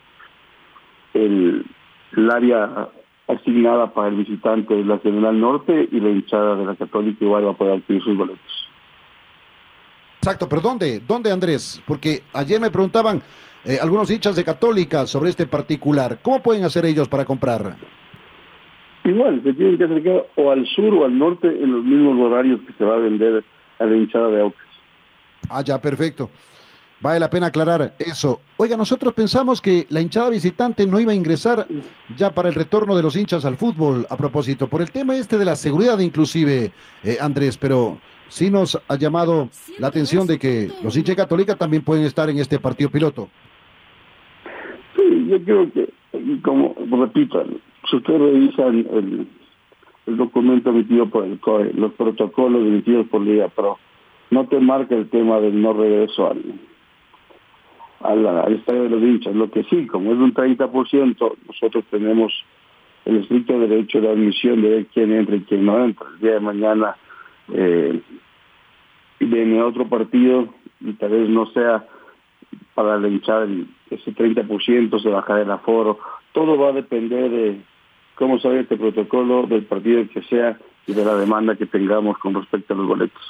el, 1.14 1.64
el 2.16 2.30
área 2.30 2.88
asignada 3.26 3.92
para 3.92 4.08
el 4.08 4.16
visitante 4.16 4.78
es 4.78 4.86
la 4.86 4.98
General 4.98 5.38
Norte 5.38 5.88
y 5.90 6.00
la 6.00 6.10
hinchada 6.10 6.56
de 6.56 6.64
la 6.64 6.74
Católica 6.74 7.24
igual 7.24 7.46
va 7.46 7.50
a 7.50 7.56
poder 7.56 7.78
adquirir 7.78 8.02
sus 8.02 8.16
boletos. 8.16 8.68
Exacto, 10.18 10.48
pero 10.48 10.60
¿dónde? 10.60 11.00
¿Dónde 11.00 11.32
Andrés? 11.32 11.82
Porque 11.86 12.22
ayer 12.34 12.60
me 12.60 12.70
preguntaban 12.70 13.22
eh, 13.64 13.78
algunos 13.80 14.10
hinchas 14.10 14.36
de 14.36 14.44
Católica 14.44 15.06
sobre 15.06 15.30
este 15.30 15.46
particular. 15.46 16.18
¿Cómo 16.22 16.42
pueden 16.42 16.64
hacer 16.64 16.84
ellos 16.84 17.08
para 17.08 17.24
comprar? 17.24 17.76
Igual, 19.10 19.42
se 19.42 19.52
tienen 19.54 19.76
que 19.76 19.84
acercar 19.84 20.26
o 20.36 20.50
al 20.52 20.64
sur 20.68 20.94
o 20.94 21.04
al 21.04 21.18
norte 21.18 21.48
en 21.48 21.72
los 21.72 21.84
mismos 21.84 22.16
horarios 22.20 22.60
que 22.64 22.72
se 22.74 22.84
va 22.84 22.94
a 22.94 22.98
vender 22.98 23.42
a 23.80 23.84
la 23.84 23.96
hinchada 23.96 24.28
de 24.28 24.40
Aucas. 24.40 24.66
Ah, 25.48 25.62
ya, 25.64 25.80
perfecto. 25.80 26.30
Vale 27.00 27.18
la 27.18 27.28
pena 27.28 27.46
aclarar 27.46 27.94
eso. 27.98 28.40
Oiga, 28.56 28.76
nosotros 28.76 29.12
pensamos 29.14 29.60
que 29.60 29.86
la 29.88 30.00
hinchada 30.00 30.30
visitante 30.30 30.86
no 30.86 31.00
iba 31.00 31.10
a 31.10 31.14
ingresar 31.14 31.66
ya 32.16 32.32
para 32.32 32.50
el 32.50 32.54
retorno 32.54 32.94
de 32.94 33.02
los 33.02 33.16
hinchas 33.16 33.44
al 33.44 33.56
fútbol, 33.56 34.06
a 34.08 34.16
propósito, 34.16 34.68
por 34.68 34.80
el 34.80 34.92
tema 34.92 35.16
este 35.16 35.38
de 35.38 35.44
la 35.44 35.56
seguridad 35.56 35.98
inclusive, 35.98 36.70
eh, 37.02 37.16
Andrés, 37.20 37.58
pero 37.58 37.98
sí 38.28 38.48
nos 38.48 38.80
ha 38.86 38.96
llamado 38.96 39.48
la 39.78 39.88
atención 39.88 40.24
de 40.28 40.38
que 40.38 40.70
los 40.84 40.96
hinchas 40.96 41.16
católicos 41.16 41.58
también 41.58 41.82
pueden 41.82 42.04
estar 42.04 42.30
en 42.30 42.38
este 42.38 42.60
partido 42.60 42.90
piloto. 42.90 43.28
Sí, 44.94 45.26
yo 45.26 45.42
creo 45.42 45.72
que, 45.72 45.88
como 46.42 46.76
repito, 47.06 47.44
si 47.90 47.96
ustedes 47.96 48.20
revisan 48.20 48.86
el, 48.90 49.26
el 50.06 50.16
documento 50.16 50.70
emitido 50.70 51.06
por 51.06 51.24
el 51.24 51.38
COE, 51.40 51.72
los 51.74 51.92
protocolos 51.94 52.62
emitidos 52.62 53.06
por 53.08 53.22
Liga 53.22 53.48
Pro, 53.48 53.78
no 54.30 54.46
te 54.46 54.60
marca 54.60 54.94
el 54.94 55.08
tema 55.08 55.40
del 55.40 55.60
no 55.60 55.72
regreso 55.72 56.30
al, 56.30 56.42
al, 58.00 58.26
al 58.26 58.52
estadio 58.54 58.84
de 58.84 58.90
los 58.90 59.02
hinchas. 59.02 59.34
Lo 59.34 59.50
que 59.50 59.64
sí, 59.64 59.86
como 59.86 60.12
es 60.12 60.18
un 60.18 60.32
30%, 60.32 61.32
nosotros 61.46 61.84
tenemos 61.90 62.32
el 63.04 63.16
estricto 63.18 63.58
derecho 63.58 64.00
de 64.00 64.10
admisión 64.10 64.62
de 64.62 64.68
ver 64.68 64.86
quién 64.86 65.12
entra 65.12 65.36
y 65.36 65.40
quién 65.40 65.64
no 65.64 65.84
entra. 65.84 66.06
El 66.14 66.20
día 66.20 66.32
de 66.34 66.40
mañana 66.40 66.96
eh, 67.52 68.00
viene 69.18 69.62
otro 69.62 69.88
partido 69.88 70.48
y 70.80 70.92
tal 70.92 71.10
vez 71.10 71.28
no 71.28 71.46
sea 71.46 71.84
para 72.74 72.98
la 72.98 73.08
hinchada 73.08 73.46
ese 73.90 74.14
30% 74.14 75.02
se 75.02 75.08
baja 75.08 75.36
del 75.36 75.50
aforo. 75.50 75.98
Todo 76.32 76.56
va 76.56 76.68
a 76.68 76.72
depender 76.72 77.30
de 77.30 77.60
cómo 78.20 78.38
sale 78.38 78.60
este 78.60 78.76
protocolo 78.76 79.46
del 79.46 79.64
partido 79.64 80.04
que 80.12 80.22
sea 80.24 80.58
y 80.86 80.92
de 80.92 81.04
la 81.04 81.16
demanda 81.16 81.56
que 81.56 81.64
tengamos 81.64 82.18
con 82.18 82.34
respecto 82.34 82.74
a 82.74 82.76
los 82.76 82.86
boletos. 82.86 83.22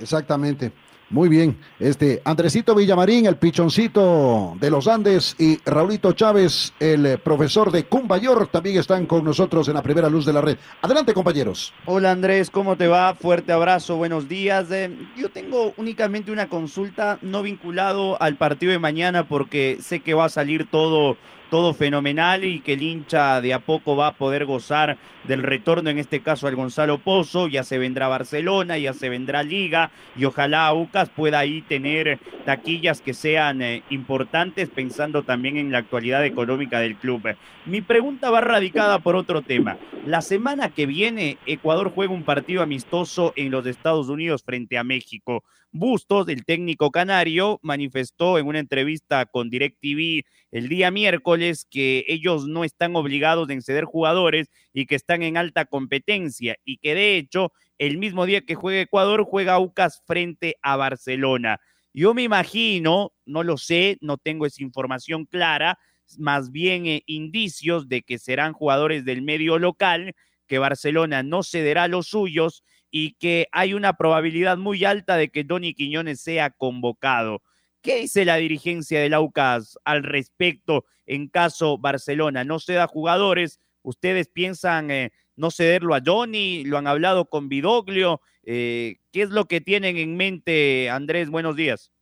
Exactamente. 0.00 0.70
Muy 1.10 1.28
bien. 1.28 1.56
Este 1.80 2.20
Andresito 2.24 2.74
Villamarín, 2.74 3.26
el 3.26 3.36
pichoncito 3.36 4.54
de 4.60 4.70
los 4.70 4.86
Andes, 4.86 5.34
y 5.40 5.58
Raulito 5.64 6.12
Chávez, 6.12 6.72
el 6.78 7.06
eh, 7.06 7.18
profesor 7.18 7.72
de 7.72 7.84
Cumbayor, 7.84 8.46
también 8.46 8.78
están 8.78 9.06
con 9.06 9.24
nosotros 9.24 9.66
en 9.68 9.74
la 9.74 9.82
primera 9.82 10.08
luz 10.08 10.26
de 10.26 10.34
la 10.34 10.42
red. 10.42 10.58
Adelante, 10.82 11.14
compañeros. 11.14 11.72
Hola 11.86 12.12
Andrés, 12.12 12.50
¿cómo 12.50 12.76
te 12.76 12.86
va? 12.86 13.14
Fuerte 13.14 13.52
abrazo, 13.52 13.96
buenos 13.96 14.28
días. 14.28 14.70
Eh, 14.70 14.90
yo 15.16 15.30
tengo 15.30 15.72
únicamente 15.78 16.30
una 16.30 16.48
consulta 16.48 17.18
no 17.22 17.42
vinculado 17.42 18.20
al 18.22 18.36
partido 18.36 18.70
de 18.70 18.78
mañana 18.78 19.26
porque 19.26 19.78
sé 19.80 20.00
que 20.00 20.14
va 20.14 20.26
a 20.26 20.28
salir 20.28 20.68
todo 20.70 21.16
todo 21.50 21.74
fenomenal 21.74 22.44
y 22.44 22.60
que 22.60 22.74
el 22.74 22.82
hincha 22.82 23.40
de 23.40 23.54
a 23.54 23.60
poco 23.60 23.96
va 23.96 24.08
a 24.08 24.14
poder 24.14 24.44
gozar 24.44 24.98
del 25.24 25.42
retorno, 25.42 25.90
en 25.90 25.98
este 25.98 26.20
caso 26.20 26.46
al 26.46 26.56
Gonzalo 26.56 26.98
Pozo, 26.98 27.48
ya 27.48 27.62
se 27.62 27.78
vendrá 27.78 28.08
Barcelona, 28.08 28.78
ya 28.78 28.94
se 28.94 29.08
vendrá 29.08 29.42
Liga 29.42 29.90
y 30.16 30.24
ojalá 30.24 30.66
Aucas 30.66 31.10
pueda 31.10 31.38
ahí 31.38 31.62
tener 31.62 32.18
taquillas 32.44 33.00
que 33.00 33.14
sean 33.14 33.60
eh, 33.60 33.82
importantes 33.90 34.68
pensando 34.70 35.22
también 35.22 35.56
en 35.56 35.72
la 35.72 35.78
actualidad 35.78 36.24
económica 36.24 36.80
del 36.80 36.96
club. 36.96 37.36
Mi 37.66 37.80
pregunta 37.80 38.30
va 38.30 38.40
radicada 38.40 39.00
por 39.00 39.16
otro 39.16 39.42
tema. 39.42 39.76
La 40.06 40.22
semana 40.22 40.70
que 40.70 40.86
viene 40.86 41.36
Ecuador 41.46 41.92
juega 41.94 42.14
un 42.14 42.22
partido 42.22 42.62
amistoso 42.62 43.32
en 43.36 43.50
los 43.50 43.66
Estados 43.66 44.08
Unidos 44.08 44.42
frente 44.42 44.78
a 44.78 44.84
México. 44.84 45.44
Bustos, 45.70 46.28
el 46.28 46.46
técnico 46.46 46.90
canario, 46.90 47.60
manifestó 47.62 48.38
en 48.38 48.46
una 48.46 48.58
entrevista 48.58 49.26
con 49.26 49.50
DirecTV 49.50 50.24
el 50.50 50.68
día 50.68 50.90
miércoles 50.90 51.66
que 51.70 52.06
ellos 52.08 52.46
no 52.48 52.64
están 52.64 52.96
obligados 52.96 53.50
a 53.50 53.60
ceder 53.60 53.84
jugadores 53.84 54.50
y 54.72 54.86
que 54.86 54.94
están 54.94 55.22
en 55.22 55.36
alta 55.36 55.66
competencia 55.66 56.56
y 56.64 56.78
que 56.78 56.94
de 56.94 57.18
hecho 57.18 57.52
el 57.76 57.98
mismo 57.98 58.24
día 58.24 58.40
que 58.40 58.54
juega 58.54 58.80
Ecuador 58.80 59.24
juega 59.24 59.54
Aucas 59.54 60.02
frente 60.06 60.56
a 60.62 60.76
Barcelona. 60.76 61.60
Yo 61.92 62.14
me 62.14 62.22
imagino, 62.22 63.12
no 63.26 63.42
lo 63.42 63.58
sé, 63.58 63.98
no 64.00 64.16
tengo 64.16 64.46
esa 64.46 64.62
información 64.62 65.26
clara, 65.26 65.78
más 66.16 66.50
bien 66.50 66.86
eh, 66.86 67.02
indicios 67.06 67.88
de 67.88 68.02
que 68.02 68.18
serán 68.18 68.54
jugadores 68.54 69.04
del 69.04 69.20
medio 69.20 69.58
local, 69.58 70.14
que 70.46 70.58
Barcelona 70.58 71.22
no 71.22 71.42
cederá 71.42 71.88
los 71.88 72.08
suyos 72.08 72.64
y 72.90 73.12
que 73.14 73.48
hay 73.52 73.74
una 73.74 73.94
probabilidad 73.94 74.56
muy 74.58 74.84
alta 74.84 75.16
de 75.16 75.28
que 75.28 75.44
Tony 75.44 75.74
Quiñones 75.74 76.20
sea 76.20 76.50
convocado. 76.50 77.42
¿Qué 77.82 78.00
dice 78.00 78.24
la 78.24 78.36
dirigencia 78.36 79.00
del 79.00 79.14
Aucas 79.14 79.78
al 79.84 80.02
respecto 80.02 80.84
en 81.06 81.28
caso 81.28 81.78
Barcelona 81.78 82.44
no 82.44 82.58
ceda 82.58 82.86
jugadores? 82.86 83.60
¿Ustedes 83.82 84.28
piensan 84.28 84.90
eh, 84.90 85.12
no 85.36 85.50
cederlo 85.50 85.94
a 85.94 86.02
Johnny? 86.04 86.64
¿Lo 86.64 86.78
han 86.78 86.86
hablado 86.86 87.26
con 87.26 87.48
Vidoglio? 87.48 88.20
Eh, 88.44 88.96
¿Qué 89.12 89.22
es 89.22 89.30
lo 89.30 89.44
que 89.44 89.60
tienen 89.60 89.96
en 89.96 90.16
mente, 90.16 90.90
Andrés? 90.90 91.30
Buenos 91.30 91.54
días. 91.54 91.92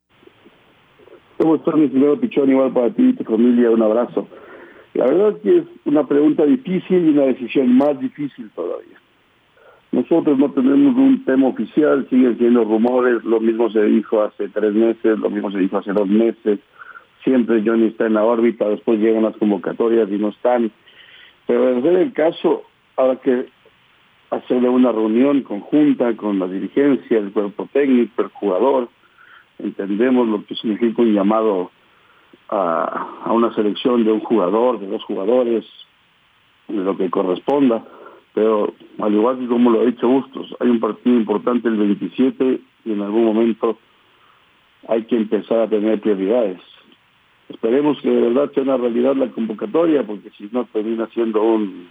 ¿Cómo 1.39 1.57
estás, 1.57 1.75
mi 1.75 1.89
señor 1.89 2.19
Pichón? 2.21 2.51
Igual 2.51 2.73
para 2.73 2.95
ti 2.95 3.11
y 3.11 3.13
tu 3.13 3.25
familia, 3.25 3.71
un 3.71 3.83
abrazo. 3.83 4.27
La 4.95 5.05
verdad 5.05 5.37
es 5.37 5.43
que 5.43 5.59
es 5.59 5.65
una 5.85 6.09
pregunta 6.09 6.47
difícil 6.47 7.07
y 7.07 7.11
una 7.11 7.27
decisión 7.27 7.77
más 7.77 8.01
difícil 8.01 8.51
todavía. 8.55 8.99
Nosotros 9.97 10.39
no 10.39 10.51
tenemos 10.51 10.95
un 10.95 11.25
tema 11.25 11.49
oficial, 11.49 12.07
siguen 12.11 12.37
siendo 12.37 12.65
rumores, 12.65 13.25
lo 13.25 13.41
mismo 13.41 13.71
se 13.71 13.83
dijo 13.83 14.21
hace 14.21 14.51
tres 14.51 14.75
meses, 14.75 15.19
lo 15.19 15.31
mismo 15.31 15.51
se 15.51 15.57
dijo 15.57 15.79
hace 15.79 15.95
dos 15.95 16.07
meses, 16.07 16.61
siempre 17.25 17.63
Johnny 17.65 17.87
está 17.87 18.05
en 18.05 18.13
la 18.13 18.23
órbita, 18.23 18.69
después 18.69 19.01
llegan 19.01 19.23
las 19.23 19.35
convocatorias 19.39 20.07
y 20.11 20.19
no 20.19 20.29
están. 20.29 20.71
Pero 21.47 21.71
en 21.71 21.97
el 21.97 22.13
caso, 22.13 22.65
ahora 22.97 23.17
que 23.23 23.47
hacerle 24.29 24.69
una 24.69 24.93
reunión 24.93 25.41
conjunta 25.41 26.15
con 26.15 26.41
la 26.41 26.47
dirigencia, 26.47 27.17
el 27.17 27.33
cuerpo 27.33 27.67
técnico, 27.73 28.21
el 28.21 28.29
jugador, 28.29 28.91
entendemos 29.59 30.29
lo 30.29 30.45
que 30.45 30.57
significa 30.57 31.01
un 31.01 31.15
llamado 31.15 31.71
a, 32.51 33.23
a 33.25 33.33
una 33.33 33.55
selección 33.55 34.05
de 34.05 34.13
un 34.13 34.21
jugador, 34.21 34.79
de 34.79 34.89
dos 34.89 35.03
jugadores, 35.05 35.65
de 36.69 36.85
lo 36.85 36.99
que 36.99 37.09
corresponda 37.09 37.83
pero 38.37 38.75
al 38.99 39.15
igual 39.15 39.39
que 39.39 39.47
como 39.47 39.71
lo 39.71 39.81
ha 39.81 39.87
dicho 39.87 40.07
Bustos, 40.07 40.55
hay 40.61 40.69
un 40.69 40.79
partido 40.79 41.17
importante 41.17 41.69
el 41.69 41.79
27 41.79 42.61
y 42.85 42.93
en 42.93 43.01
algún 43.01 43.25
momento 43.25 43.79
hay 44.89 45.05
que 45.05 45.17
empezar 45.17 45.61
a 45.61 45.69
tener 45.71 45.99
prioridades. 46.03 46.61
Esperemos 47.49 47.99
que 48.03 48.11
de 48.11 48.21
verdad 48.29 48.53
sea 48.53 48.65
una 48.65 48.77
realidad 48.77 49.17
la 49.17 49.31
convocatoria, 49.31 50.07
porque 50.07 50.29
si 50.37 50.51
no 50.53 50.67
termina 50.67 51.07
siendo 51.15 51.43
un, 51.43 51.89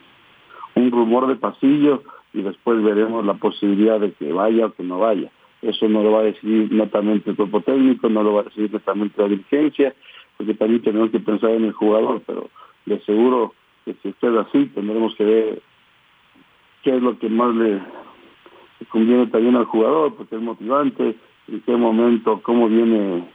un 0.75 0.91
rumor 0.91 1.25
de 1.25 1.35
pasillo 1.35 2.03
y 2.31 2.43
después 2.43 2.79
veremos 2.83 3.25
la 3.25 3.33
posibilidad 3.33 3.99
de 3.99 4.11
que 4.11 4.31
vaya 4.31 4.67
o 4.67 4.73
que 4.73 4.83
no 4.83 4.99
vaya. 4.99 5.31
Eso 5.63 5.89
no 5.89 6.03
lo 6.03 6.11
va 6.11 6.19
a 6.19 6.25
decidir 6.25 6.71
netamente 6.71 7.31
el 7.31 7.37
cuerpo 7.37 7.61
técnico, 7.61 8.07
no 8.07 8.21
lo 8.21 8.35
va 8.35 8.41
a 8.41 8.43
decidir 8.43 8.71
netamente 8.71 9.19
la 9.19 9.29
dirigencia, 9.29 9.95
porque 10.37 10.53
también 10.53 10.83
tenemos 10.83 11.09
que 11.09 11.21
pensar 11.21 11.49
en 11.49 11.65
el 11.65 11.71
jugador, 11.71 12.21
pero 12.27 12.51
de 12.85 12.99
seguro 12.99 13.55
que 13.83 13.95
si 14.03 14.09
usted 14.09 14.37
así, 14.37 14.67
tendremos 14.75 15.15
que 15.15 15.23
ver 15.23 15.61
qué 16.85 16.95
es 16.95 17.01
lo 17.01 17.17
que 17.17 17.27
más 17.29 17.53
le, 17.55 17.81
conviene 18.89 19.25
también 19.27 19.55
al 19.55 19.65
jugador, 19.65 20.15
porque 20.15 20.35
es 20.35 20.41
motivante, 20.41 21.15
en 21.47 21.61
qué 21.61 21.75
momento, 21.75 22.39
cómo 22.43 22.69
viene 22.69 23.27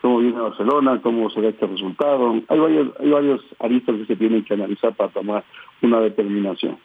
cómo 0.00 0.20
viene 0.20 0.40
Barcelona, 0.40 1.00
cómo 1.02 1.28
será 1.28 1.50
este 1.50 1.66
resultado. 1.66 2.40
Hay 2.48 2.58
varios, 2.58 2.88
hay 2.98 3.10
varios 3.10 3.44
aristas 3.58 3.96
que 3.96 4.06
se 4.06 4.16
tienen 4.16 4.44
que 4.44 4.54
analizar 4.54 4.94
para 4.94 5.10
tomar 5.10 5.44
una 5.82 6.00
determinación. 6.00 6.78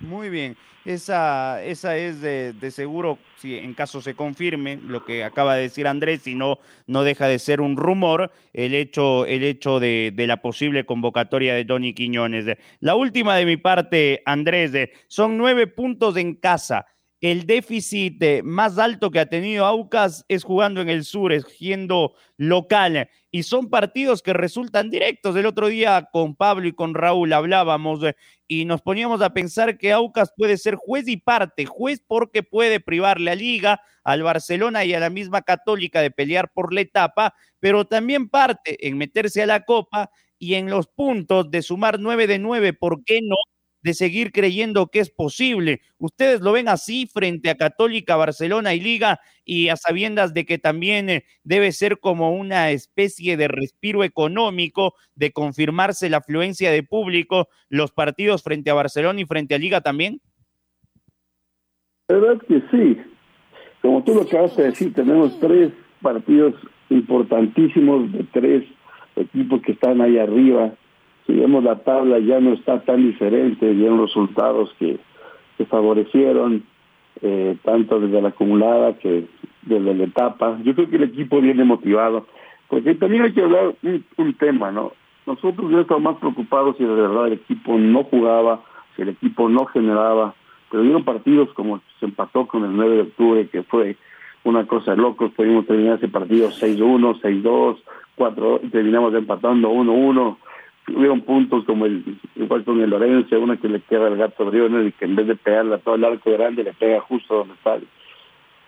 Muy 0.00 0.30
bien, 0.30 0.56
esa, 0.86 1.62
esa 1.62 1.96
es 1.98 2.22
de, 2.22 2.54
seguro, 2.70 3.18
si 3.36 3.58
en 3.58 3.74
caso 3.74 4.00
se 4.00 4.14
confirme 4.14 4.78
lo 4.82 5.04
que 5.04 5.24
acaba 5.24 5.54
de 5.54 5.62
decir 5.62 5.86
Andrés, 5.86 6.22
si 6.22 6.34
no, 6.34 6.58
no 6.86 7.04
deja 7.04 7.28
de 7.28 7.38
ser 7.38 7.60
un 7.60 7.76
rumor 7.76 8.32
el 8.54 8.74
hecho, 8.74 9.26
el 9.26 9.44
hecho 9.44 9.78
de, 9.78 10.10
de 10.14 10.26
la 10.26 10.40
posible 10.40 10.86
convocatoria 10.86 11.54
de 11.54 11.66
Tony 11.66 11.92
Quiñones. 11.92 12.46
La 12.80 12.94
última 12.94 13.36
de 13.36 13.44
mi 13.44 13.58
parte, 13.58 14.22
Andrés, 14.24 14.72
son 15.06 15.36
nueve 15.36 15.66
puntos 15.66 16.16
en 16.16 16.34
casa. 16.34 16.86
El 17.20 17.46
déficit 17.46 18.42
más 18.42 18.78
alto 18.78 19.10
que 19.10 19.20
ha 19.20 19.26
tenido 19.26 19.66
Aucas 19.66 20.24
es 20.28 20.42
jugando 20.42 20.80
en 20.80 20.88
el 20.88 21.04
sur, 21.04 21.32
es 21.32 21.44
siendo 21.44 22.14
local. 22.38 23.10
Y 23.30 23.42
son 23.42 23.68
partidos 23.68 24.22
que 24.22 24.32
resultan 24.32 24.90
directos. 24.90 25.36
El 25.36 25.46
otro 25.46 25.68
día 25.68 26.08
con 26.12 26.34
Pablo 26.34 26.66
y 26.66 26.72
con 26.72 26.94
Raúl 26.94 27.32
hablábamos 27.34 28.02
eh, 28.04 28.16
y 28.48 28.64
nos 28.64 28.80
poníamos 28.80 29.20
a 29.20 29.34
pensar 29.34 29.76
que 29.76 29.92
Aucas 29.92 30.32
puede 30.36 30.56
ser 30.56 30.76
juez 30.76 31.06
y 31.08 31.18
parte, 31.18 31.66
juez 31.66 32.02
porque 32.06 32.42
puede 32.42 32.80
privarle 32.80 33.30
a 33.30 33.34
Liga, 33.34 33.82
al 34.02 34.22
Barcelona 34.22 34.84
y 34.86 34.94
a 34.94 35.00
la 35.00 35.10
misma 35.10 35.42
Católica 35.42 36.00
de 36.00 36.10
pelear 36.10 36.50
por 36.52 36.72
la 36.72 36.80
etapa, 36.80 37.34
pero 37.60 37.84
también 37.84 38.28
parte 38.30 38.86
en 38.88 38.96
meterse 38.96 39.42
a 39.42 39.46
la 39.46 39.64
Copa 39.64 40.10
y 40.38 40.54
en 40.54 40.70
los 40.70 40.88
puntos 40.88 41.50
de 41.50 41.60
sumar 41.62 42.00
nueve 42.00 42.26
de 42.26 42.38
nueve, 42.38 42.72
¿por 42.72 43.04
qué 43.04 43.20
no? 43.22 43.36
De 43.82 43.94
seguir 43.94 44.32
creyendo 44.32 44.88
que 44.88 45.00
es 45.00 45.10
posible. 45.10 45.80
Ustedes 45.98 46.40
lo 46.40 46.52
ven 46.52 46.68
así 46.68 47.06
frente 47.06 47.50
a 47.50 47.56
Católica, 47.56 48.16
Barcelona 48.16 48.74
y 48.74 48.80
Liga 48.80 49.20
y 49.44 49.68
a 49.68 49.76
sabiendas 49.76 50.34
de 50.34 50.44
que 50.44 50.58
también 50.58 51.10
eh, 51.10 51.24
debe 51.44 51.72
ser 51.72 51.98
como 51.98 52.34
una 52.34 52.70
especie 52.70 53.36
de 53.36 53.48
respiro 53.48 54.04
económico 54.04 54.94
de 55.14 55.32
confirmarse 55.32 56.10
la 56.10 56.18
afluencia 56.18 56.70
de 56.70 56.82
público 56.82 57.48
los 57.68 57.92
partidos 57.92 58.42
frente 58.42 58.70
a 58.70 58.74
Barcelona 58.74 59.20
y 59.20 59.24
frente 59.24 59.54
a 59.54 59.58
Liga 59.58 59.80
también. 59.80 60.20
Verdad 62.08 62.40
que 62.46 62.62
sí. 62.70 62.98
Como 63.82 64.02
tú 64.04 64.14
lo 64.14 64.22
acabas 64.22 64.56
de 64.56 64.64
decir, 64.64 64.92
tenemos 64.92 65.38
tres 65.40 65.72
partidos 66.02 66.54
importantísimos 66.90 68.12
de 68.12 68.24
tres 68.32 68.64
equipos 69.16 69.62
que 69.62 69.72
están 69.72 70.00
ahí 70.00 70.18
arriba 70.18 70.74
si 71.30 71.36
vemos 71.38 71.62
la 71.62 71.76
tabla 71.76 72.18
ya 72.18 72.40
no 72.40 72.54
está 72.54 72.80
tan 72.80 73.06
diferente, 73.06 73.72
los 73.72 74.00
resultados 74.00 74.74
que, 74.78 74.98
favorecieron, 75.68 76.64
eh, 77.20 77.54
tanto 77.62 78.00
desde 78.00 78.22
la 78.22 78.28
acumulada 78.28 78.94
que 78.94 79.26
desde 79.60 79.94
la 79.94 80.04
etapa. 80.04 80.58
Yo 80.64 80.74
creo 80.74 80.88
que 80.88 80.96
el 80.96 81.02
equipo 81.02 81.38
viene 81.40 81.64
motivado, 81.64 82.26
porque 82.68 82.94
también 82.94 83.24
hay 83.24 83.32
que 83.34 83.42
hablar 83.42 83.74
un, 84.16 84.34
tema, 84.34 84.72
¿no? 84.72 84.92
Nosotros 85.26 85.70
ya 85.70 85.82
estamos 85.82 86.02
más 86.02 86.16
preocupados 86.16 86.78
si 86.78 86.84
de 86.84 86.94
verdad 86.94 87.26
el 87.26 87.34
equipo 87.34 87.76
no 87.78 88.04
jugaba, 88.04 88.62
si 88.96 89.02
el 89.02 89.10
equipo 89.10 89.50
no 89.50 89.66
generaba, 89.66 90.34
pero 90.70 90.82
vieron 90.82 91.04
partidos 91.04 91.52
como 91.52 91.82
se 92.00 92.06
empató 92.06 92.46
con 92.46 92.64
el 92.64 92.74
9 92.74 92.94
de 92.94 93.02
octubre, 93.02 93.48
que 93.48 93.62
fue 93.62 93.96
una 94.44 94.66
cosa 94.66 94.92
de 94.92 94.96
locos, 94.96 95.30
pudimos 95.32 95.66
terminar 95.66 95.98
ese 95.98 96.08
partido 96.08 96.48
6-1, 96.48 97.20
6-2, 97.20 97.76
4, 98.16 98.60
terminamos 98.72 99.12
empatando 99.14 99.70
1-1 99.70 100.36
hubieron 100.88 101.20
puntos 101.22 101.64
como 101.64 101.86
el 101.86 102.02
igual 102.36 102.64
con 102.64 102.80
el 102.80 102.90
Lorenzo, 102.90 103.40
una 103.40 103.56
que 103.56 103.68
le 103.68 103.80
queda 103.80 104.06
al 104.06 104.16
gato 104.16 104.46
Briones 104.46 104.88
y 104.88 104.92
que 104.92 105.04
en 105.04 105.16
vez 105.16 105.26
de 105.26 105.36
pegarle 105.36 105.74
a 105.74 105.78
todo 105.78 105.94
el 105.94 106.04
arco 106.04 106.32
grande 106.32 106.64
le 106.64 106.72
pega 106.72 107.00
justo 107.00 107.38
donde 107.38 107.54
está 107.54 107.76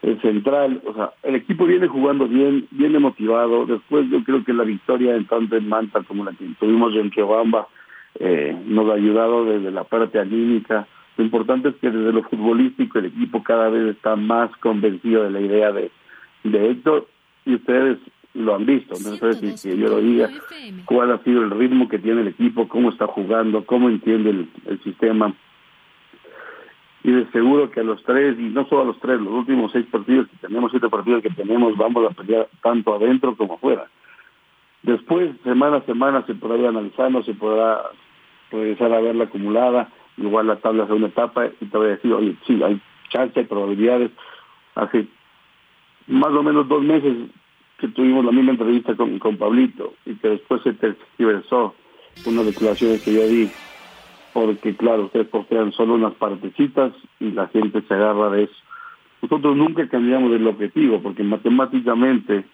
el, 0.02 0.20
central, 0.20 0.82
o 0.84 0.94
sea, 0.94 1.12
el 1.22 1.36
equipo 1.36 1.64
viene 1.64 1.86
jugando 1.86 2.26
bien, 2.26 2.66
viene 2.72 2.98
motivado, 2.98 3.66
después 3.66 4.08
yo 4.10 4.22
creo 4.24 4.44
que 4.44 4.52
la 4.52 4.64
victoria 4.64 5.14
en 5.14 5.26
tanto 5.26 5.56
en 5.56 5.68
Manta 5.68 6.02
como 6.02 6.24
la 6.24 6.32
que 6.32 6.44
tuvimos 6.58 6.92
en 6.96 7.12
Riobamba 7.12 7.68
eh, 8.18 8.56
nos 8.66 8.90
ha 8.90 8.94
ayudado 8.94 9.44
desde 9.44 9.70
la 9.70 9.84
parte 9.84 10.18
anímica, 10.18 10.88
lo 11.16 11.24
importante 11.24 11.68
es 11.68 11.76
que 11.76 11.90
desde 11.90 12.12
lo 12.12 12.22
futbolístico 12.22 12.98
el 12.98 13.06
equipo 13.06 13.42
cada 13.42 13.68
vez 13.68 13.94
está 13.94 14.16
más 14.16 14.50
convencido 14.56 15.24
de 15.24 15.30
la 15.30 15.40
idea 15.40 15.72
de, 15.72 15.90
de 16.44 16.70
Héctor. 16.70 17.06
Y 17.44 17.54
ustedes 17.54 17.98
lo 18.34 18.54
han 18.54 18.64
visto, 18.64 18.94
no 18.94 19.16
sé 19.16 19.56
si 19.58 19.76
yo 19.76 19.88
lo 19.88 20.00
diga, 20.00 20.30
cuál 20.86 21.12
ha 21.12 21.18
sido 21.18 21.42
el 21.42 21.50
ritmo 21.50 21.88
que 21.88 21.98
tiene 21.98 22.22
el 22.22 22.28
equipo, 22.28 22.66
cómo 22.66 22.90
está 22.90 23.06
jugando, 23.06 23.64
cómo 23.66 23.88
entiende 23.88 24.46
el, 24.66 24.80
sistema. 24.82 25.34
Y 27.04 27.10
de 27.10 27.30
seguro 27.32 27.70
que 27.70 27.80
a 27.80 27.82
los 27.82 28.02
tres, 28.04 28.38
y 28.38 28.44
no 28.44 28.66
solo 28.68 28.82
a 28.82 28.84
los 28.86 29.00
tres, 29.00 29.20
los 29.20 29.34
últimos 29.34 29.72
seis 29.72 29.86
partidos 29.90 30.28
que 30.28 30.36
tenemos, 30.46 30.70
siete 30.70 30.88
partidos 30.88 31.22
que 31.22 31.30
tenemos, 31.30 31.76
vamos 31.76 32.10
a 32.10 32.14
pelear 32.14 32.48
tanto 32.62 32.94
adentro 32.94 33.36
como 33.36 33.54
afuera. 33.54 33.88
Después, 34.82 35.30
semana 35.44 35.78
a 35.78 35.82
semana, 35.82 36.24
se 36.26 36.34
podrá 36.34 36.58
ir 36.58 36.66
analizando, 36.66 37.22
se 37.24 37.34
podrá 37.34 37.82
regresar 38.50 38.92
a 38.92 39.00
ver 39.00 39.14
la 39.14 39.24
acumulada, 39.24 39.88
igual 40.16 40.46
la 40.46 40.56
tabla 40.56 40.84
una 40.84 41.08
etapa, 41.08 41.46
y 41.60 41.66
te 41.66 41.76
voy 41.76 41.88
a 41.88 41.90
decir, 41.90 42.12
oye, 42.12 42.36
sí, 42.46 42.62
hay 42.62 42.80
chance, 43.10 43.38
hay 43.38 43.46
probabilidades. 43.46 44.10
Hace 44.74 45.06
más 46.06 46.30
o 46.30 46.42
menos 46.42 46.66
dos 46.68 46.82
meses 46.82 47.14
que 47.82 47.88
tuvimos 47.88 48.24
la 48.24 48.30
misma 48.30 48.52
entrevista 48.52 48.94
con, 48.94 49.18
con 49.18 49.36
Pablito 49.36 49.94
y 50.06 50.14
que 50.14 50.28
después 50.28 50.62
se 50.62 50.72
tergiversó 50.72 51.74
unas 52.26 52.46
declaraciones 52.46 53.02
que 53.02 53.12
yo 53.12 53.26
di, 53.26 53.50
porque 54.32 54.76
claro, 54.76 55.06
ustedes 55.06 55.26
postean 55.26 55.72
solo 55.72 55.94
unas 55.94 56.14
partecitas 56.14 56.92
y 57.18 57.32
la 57.32 57.48
gente 57.48 57.82
se 57.82 57.94
agarra 57.94 58.30
de 58.30 58.44
eso. 58.44 58.54
Nosotros 59.20 59.56
nunca 59.56 59.88
cambiamos 59.88 60.32
el 60.32 60.46
objetivo, 60.46 61.02
porque 61.02 61.24
matemáticamente 61.24 62.44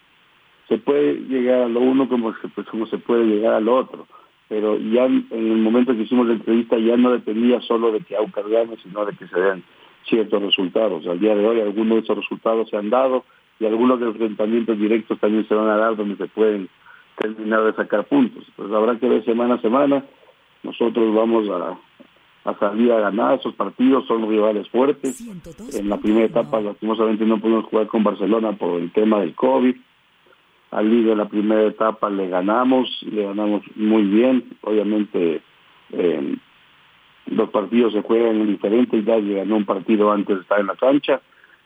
se 0.67 0.79
puede 0.79 1.13
llegar 1.27 1.61
a 1.61 1.69
lo 1.69 1.79
uno 1.79 2.09
como 2.09 2.33
se, 2.37 2.47
pues, 2.47 2.65
como 2.67 2.87
se 2.87 2.97
puede 2.97 3.25
llegar 3.25 3.53
al 3.53 3.69
otro, 3.69 4.07
pero 4.47 4.79
ya 4.79 5.05
en 5.05 5.27
el 5.31 5.57
momento 5.57 5.93
que 5.93 6.03
hicimos 6.03 6.25
la 6.25 6.33
entrevista 6.33 6.75
ya 6.79 6.97
no 6.97 7.11
dependía 7.11 7.61
solo 7.61 7.91
de 7.91 7.99
que 7.99 8.15
Aucas 8.15 8.47
gane, 8.47 8.77
sino 8.81 9.05
de 9.05 9.15
que 9.15 9.27
se 9.27 9.39
den 9.39 9.63
ciertos 10.07 10.41
resultados. 10.41 11.05
Al 11.05 11.19
día 11.19 11.35
de 11.35 11.45
hoy 11.45 11.61
algunos 11.61 11.97
de 11.97 12.03
esos 12.03 12.17
resultados 12.17 12.67
se 12.69 12.77
han 12.77 12.89
dado, 12.89 13.25
y 13.59 13.65
algunos 13.65 14.01
enfrentamientos 14.01 14.79
directos 14.79 15.19
también 15.19 15.47
se 15.47 15.53
van 15.53 15.69
a 15.69 15.77
dar 15.77 15.95
donde 15.95 16.15
se 16.15 16.27
pueden 16.27 16.69
terminar 17.17 17.63
de 17.65 17.73
sacar 17.73 18.05
puntos. 18.05 18.45
Pues 18.55 18.71
habrá 18.71 18.97
que 18.97 19.07
ver 19.07 19.23
semana 19.25 19.55
a 19.55 19.61
semana. 19.61 20.05
Nosotros 20.63 21.13
vamos 21.13 21.47
a, 21.49 22.49
a 22.49 22.57
salir 22.57 22.91
a 22.91 23.01
ganar 23.01 23.39
esos 23.39 23.53
partidos, 23.55 24.07
son 24.07 24.29
rivales 24.29 24.67
fuertes. 24.69 25.21
En 25.73 25.89
la 25.89 25.97
primera 25.97 26.25
etapa, 26.25 26.61
lastimosamente, 26.61 27.25
no 27.25 27.39
pudimos 27.39 27.65
jugar 27.65 27.87
con 27.87 28.03
Barcelona 28.03 28.53
por 28.53 28.79
el 28.79 28.91
tema 28.91 29.19
del 29.19 29.35
COVID. 29.35 29.75
Al 30.71 30.89
Liga 30.89 31.13
en 31.13 31.17
la 31.17 31.27
primera 31.27 31.63
etapa 31.63 32.09
le 32.09 32.29
ganamos, 32.29 32.87
le 33.11 33.23
ganamos 33.23 33.63
muy 33.75 34.03
bien. 34.03 34.45
Obviamente, 34.61 35.41
eh, 35.91 36.37
los 37.25 37.49
partidos 37.49 37.91
se 37.91 38.03
juegan 38.03 38.39
en 38.39 38.47
diferentes, 38.47 39.03
ya 39.03 39.19
ganó 39.19 39.57
un 39.57 39.65
partido 39.65 40.11
antes 40.11 40.35
de 40.35 40.41
estar 40.43 40.59
en 40.59 40.67
la 40.67 40.75
cancha 40.75 41.21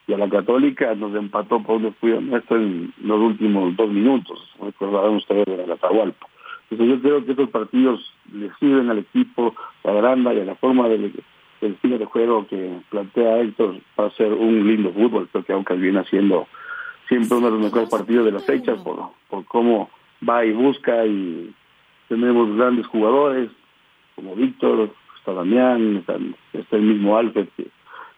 y 0.08 0.13
a 0.13 0.18
la 0.18 0.30
Católica 0.30 0.94
nos 0.96 1.16
empató 1.16 1.62
por 1.63 1.78
un 1.78 1.84
descuido 1.84 2.20
nuestro 2.22 2.58
en 2.58 2.94
los 3.02 3.20
últimos 3.20 3.76
dos 3.76 3.89
minutos, 3.89 4.52
recordarán 4.62 5.16
ustedes 5.16 5.46
de 5.46 5.68
la 5.68 5.76
Atahualpa. 5.76 6.28
Entonces 6.70 6.96
yo 6.96 7.02
creo 7.02 7.26
que 7.26 7.32
estos 7.32 7.50
partidos 7.50 8.13
le 8.34 8.52
sirven 8.60 8.89
al 8.89 9.00
equipo, 9.00 9.56
la 9.84 9.94
granda 9.94 10.34
y 10.34 10.39
a 10.42 10.46
la 10.46 10.56
forma 10.56 10.88
del, 10.89 11.13
estilo 11.62 11.98
de 11.98 12.06
juego 12.06 12.46
que 12.48 12.80
plantea 12.89 13.39
Héctor 13.39 13.76
para 13.96 14.10
ser 14.12 14.34
un 14.34 14.68
lindo 14.68 14.92
fútbol, 14.92 15.30
creo 15.32 15.46
que 15.46 15.54
aunque 15.54 15.76
viene 15.76 16.00
haciendo 16.00 16.48
siempre 17.08 17.38
uno 17.38 17.48
de 17.48 17.52
los 17.54 17.62
mejores 17.62 17.89
partidos 17.89 18.26
de 18.26 18.34
las 18.34 18.44
fechas 18.44 18.82
por, 18.82 19.00
por 19.30 19.46
cómo 19.46 19.89
va 20.28 20.44
y 20.44 20.52
busca 20.52 21.06
y 21.06 21.54
tenemos 22.10 22.58
grandes 22.58 22.86
jugadores 22.88 23.50
como 24.16 24.36
Víctor, 24.36 24.89
está 25.18 25.34
Damián, 25.34 25.98
está, 25.98 26.18
está 26.52 26.76
el 26.76 26.82
mismo 26.82 27.18
Alfred 27.18 27.48
que 27.56 27.68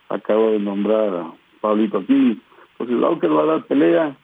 acabo 0.10 0.52
de 0.52 0.60
nombrar 0.60 1.26
Pablito 1.66 1.98
aquí. 2.00 2.40
Entonces, 2.78 3.04
aunque 3.04 3.28
va 3.28 3.44
a 3.44 3.46
dar 3.46 3.64
pelea, 3.64 4.16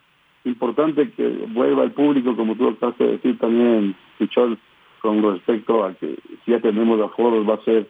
importante 0.45 1.11
que 1.11 1.27
vuelva 1.49 1.83
el 1.83 1.91
público, 1.91 2.35
como 2.35 2.55
tú 2.55 2.69
acabas 2.69 2.97
de 2.97 3.13
decir 3.13 3.37
también, 3.39 3.95
Pichol, 4.17 4.57
con 5.01 5.21
respecto 5.23 5.83
a 5.83 5.93
que 5.93 6.15
si 6.45 6.51
ya 6.51 6.59
tenemos 6.59 6.99
aforos 7.01 7.47
va 7.47 7.55
a 7.55 7.63
ser, 7.63 7.87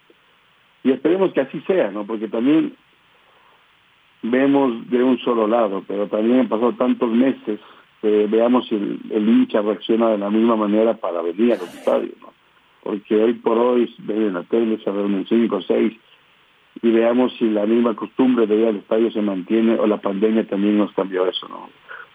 y 0.84 0.92
esperemos 0.92 1.34
que 1.34 1.42
así 1.42 1.60
sea, 1.62 1.92
¿no? 1.92 2.06
Porque 2.06 2.28
también 2.28 2.74
vemos 4.22 4.90
de 4.90 5.04
un 5.04 5.20
solo 5.20 5.48
lado, 5.48 5.84
pero 5.88 6.08
también 6.08 6.42
han 6.42 6.48
pasado 6.48 6.74
tantos 6.74 7.10
meses 7.12 7.60
que 8.02 8.28
veamos 8.28 8.68
si 8.68 8.76
el, 8.76 9.30
hincha 9.30 9.62
reacciona 9.62 10.10
de 10.10 10.18
la 10.18 10.30
misma 10.30 10.56
manera 10.56 10.96
para 10.96 11.22
venir 11.22 11.54
a 11.54 11.58
los 11.58 11.74
estadios, 11.74 12.16
¿no? 12.22 12.32
Porque 12.84 13.16
hoy 13.16 13.34
por 13.34 13.58
hoy 13.58 13.94
ven 14.00 14.24
en 14.24 14.34
la 14.34 14.44
tele, 14.44 14.80
se 14.84 14.92
reúnen 14.92 15.26
cinco 15.28 15.62
seis, 15.62 15.94
y 16.82 16.90
veamos 16.90 17.34
si 17.38 17.50
la 17.50 17.66
misma 17.66 17.96
costumbre 17.96 18.48
de 18.48 18.56
ir 18.56 18.68
al 18.68 18.76
estadio 18.78 19.12
se 19.12 19.22
mantiene 19.22 19.76
o 19.76 19.88
la 19.88 20.02
pandemia 20.02 20.48
también 20.48 20.78
nos 20.78 20.92
cambió 20.94 21.28
eso, 21.28 21.48
¿no? 21.48 21.70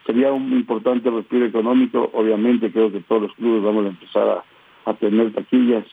Sería 0.06 0.32
un 0.32 0.52
importante 0.52 1.10
respiro 1.10 1.46
económico, 1.46 2.10
obviamente 2.14 2.70
creo 2.70 2.92
que 2.92 3.00
todos 3.00 3.22
los 3.22 3.32
clubes 3.34 3.62
vamos 3.62 3.86
a 3.86 3.88
empezar 3.88 4.44
a, 4.84 4.94
tener 4.94 5.32
taquillas, 5.32 5.84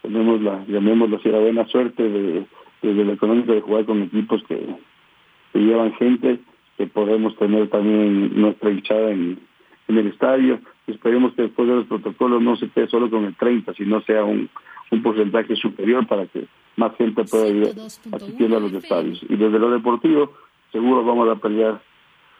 tenemos 0.00 0.40
la, 0.40 0.64
llamémoslo 0.66 1.16
así, 1.16 1.28
la 1.28 1.40
buena 1.40 1.66
suerte 1.66 2.08
de, 2.08 2.46
desde 2.82 3.02
el 3.02 3.10
económico 3.10 3.52
de 3.52 3.60
jugar 3.60 3.84
con 3.84 4.02
equipos 4.02 4.42
que, 4.44 4.64
que 5.52 5.58
llevan 5.58 5.92
gente, 5.94 6.38
que 6.76 6.86
podemos 6.86 7.36
tener 7.36 7.68
también 7.68 8.40
nuestra 8.40 8.70
hinchada 8.70 9.10
en, 9.10 9.40
en 9.88 9.98
el 9.98 10.06
estadio. 10.06 10.60
Esperemos 10.86 11.34
que 11.34 11.42
después 11.42 11.66
de 11.68 11.74
los 11.74 11.86
protocolos 11.86 12.40
no 12.40 12.56
se 12.56 12.68
quede 12.68 12.86
solo 12.86 13.10
con 13.10 13.24
el 13.24 13.34
30, 13.34 13.74
sino 13.74 14.00
sea 14.02 14.22
un, 14.22 14.48
un 14.92 15.02
porcentaje 15.02 15.56
superior 15.56 16.06
para 16.06 16.26
que 16.26 16.46
más 16.78 16.96
gente 16.96 17.24
pueda 17.24 17.48
ir 17.48 17.74
asistiendo 18.12 18.56
a 18.56 18.60
los 18.60 18.72
estadios. 18.72 19.20
Y 19.28 19.36
desde 19.36 19.58
lo 19.58 19.70
deportivo, 19.70 20.32
seguro 20.70 21.04
vamos 21.04 21.28
a 21.28 21.36
pelear 21.36 21.82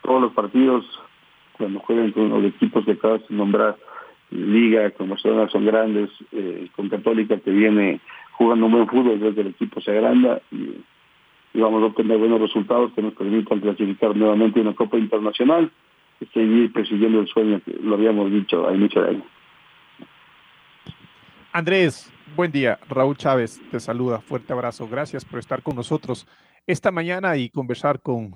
todos 0.02 0.22
los 0.22 0.32
partidos 0.32 0.86
cuando 1.56 1.80
jueguen 1.80 2.12
con 2.12 2.28
los 2.28 2.44
equipos 2.44 2.84
que 2.84 2.92
acabas 2.92 3.26
de 3.28 3.34
nombrar, 3.34 3.76
Liga, 4.30 4.90
como 4.90 5.16
son, 5.16 5.50
son 5.50 5.64
grandes, 5.64 6.10
eh, 6.32 6.68
con 6.76 6.88
Católica 6.88 7.38
que 7.38 7.50
viene 7.50 8.00
jugando 8.32 8.66
un 8.66 8.72
buen 8.72 8.86
fútbol 8.86 9.18
desde 9.18 9.40
el 9.40 9.46
equipo 9.48 9.80
se 9.80 9.90
agranda 9.90 10.40
y, 10.52 10.76
y 11.54 11.60
vamos 11.60 11.82
a 11.82 11.86
obtener 11.86 12.18
buenos 12.18 12.40
resultados 12.40 12.92
que 12.92 13.02
nos 13.02 13.14
permitan 13.14 13.60
clasificar 13.60 14.14
nuevamente 14.14 14.60
una 14.60 14.74
Copa 14.74 14.98
Internacional 14.98 15.70
y 16.20 16.26
seguir 16.26 16.72
persiguiendo 16.72 17.20
el 17.20 17.28
sueño 17.28 17.60
que 17.64 17.72
lo 17.82 17.94
habíamos 17.94 18.30
dicho 18.30 18.68
a 18.68 18.74
inicio 18.74 19.02
de 19.02 19.08
año. 19.08 19.24
Andrés, 21.52 22.10
buen 22.36 22.52
día. 22.52 22.78
Raúl 22.88 23.16
Chávez 23.16 23.58
te 23.70 23.80
saluda. 23.80 24.20
Fuerte 24.20 24.52
abrazo. 24.52 24.86
Gracias 24.86 25.24
por 25.24 25.38
estar 25.38 25.62
con 25.62 25.76
nosotros 25.76 26.26
esta 26.66 26.90
mañana 26.90 27.38
y 27.38 27.48
conversar 27.48 28.00
con, 28.00 28.34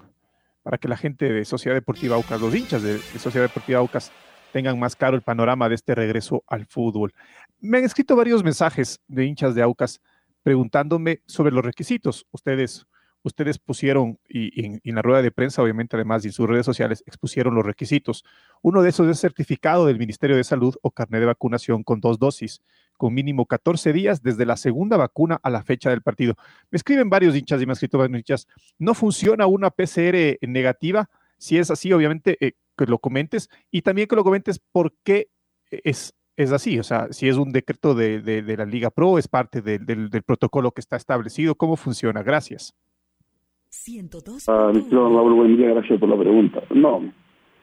para 0.62 0.78
que 0.78 0.88
la 0.88 0.96
gente 0.96 1.30
de 1.30 1.44
Sociedad 1.44 1.76
Deportiva 1.76 2.16
Aucas, 2.16 2.40
los 2.40 2.54
hinchas 2.54 2.82
de, 2.82 2.98
Sociedad 3.18 3.46
Deportiva 3.46 3.80
Aucas, 3.80 4.10
tengan 4.52 4.78
más 4.78 4.96
claro 4.96 5.14
el 5.14 5.22
panorama 5.22 5.68
de 5.68 5.74
este 5.74 5.94
regreso 5.94 6.42
al 6.46 6.64
fútbol. 6.64 7.12
Me 7.60 7.78
han 7.78 7.84
escrito 7.84 8.16
varios 8.16 8.42
mensajes 8.42 8.98
de 9.08 9.26
hinchas 9.26 9.54
de 9.54 9.62
Aucas 9.62 10.00
preguntándome 10.42 11.20
sobre 11.26 11.52
los 11.52 11.64
requisitos. 11.64 12.26
Ustedes, 12.32 12.86
ustedes 13.22 13.58
pusieron, 13.58 14.18
y, 14.26 14.80
en, 14.84 14.94
la 14.94 15.02
rueda 15.02 15.20
de 15.20 15.30
prensa, 15.30 15.62
obviamente, 15.62 15.96
además, 15.96 16.24
y 16.24 16.28
en 16.28 16.32
sus 16.32 16.48
redes 16.48 16.64
sociales, 16.64 17.04
expusieron 17.06 17.54
los 17.54 17.64
requisitos. 17.64 18.24
Uno 18.62 18.80
de 18.80 18.88
esos 18.88 19.06
es 19.08 19.20
certificado 19.20 19.86
del 19.86 19.98
Ministerio 19.98 20.36
de 20.36 20.44
Salud 20.44 20.74
o 20.80 20.90
carnet 20.90 21.20
de 21.20 21.26
vacunación 21.26 21.82
con 21.82 22.00
dos 22.00 22.18
dosis, 22.18 22.62
con 23.02 23.14
mínimo 23.14 23.46
14 23.46 23.92
días 23.92 24.22
desde 24.22 24.46
la 24.46 24.56
segunda 24.56 24.96
vacuna 24.96 25.40
a 25.42 25.50
la 25.50 25.64
fecha 25.64 25.90
del 25.90 26.02
partido. 26.02 26.36
Me 26.70 26.76
escriben 26.76 27.10
varios 27.10 27.34
hinchas 27.34 27.60
y 27.60 27.66
me 27.66 27.72
han 27.72 27.72
escrito 27.72 27.98
varios 27.98 28.16
hinchas. 28.16 28.46
No 28.78 28.94
funciona 28.94 29.48
una 29.48 29.70
PCR 29.70 30.38
negativa. 30.42 31.10
Si 31.36 31.58
es 31.58 31.72
así, 31.72 31.92
obviamente, 31.92 32.36
eh, 32.38 32.52
que 32.78 32.86
lo 32.86 32.98
comentes 32.98 33.50
y 33.72 33.82
también 33.82 34.06
que 34.06 34.14
lo 34.14 34.22
comentes 34.22 34.60
por 34.60 34.94
qué 35.02 35.26
es, 35.68 36.14
es 36.36 36.52
así. 36.52 36.78
O 36.78 36.84
sea, 36.84 37.08
si 37.10 37.28
es 37.28 37.38
un 37.38 37.50
decreto 37.50 37.96
de, 37.96 38.20
de, 38.20 38.56
la 38.56 38.66
Liga 38.66 38.90
Pro, 38.90 39.18
es 39.18 39.26
parte 39.26 39.62
del, 39.62 39.84
del, 39.84 40.22
protocolo 40.22 40.70
que 40.70 40.80
está 40.80 40.94
establecido. 40.94 41.56
¿Cómo 41.56 41.74
funciona? 41.74 42.22
Gracias. 42.22 42.72
102. 43.70 44.48
Ah, 44.48 44.70
buen 44.72 45.56
día, 45.56 45.70
gracias 45.70 45.98
por 45.98 46.08
la 46.08 46.16
pregunta. 46.16 46.62
No, 46.72 47.02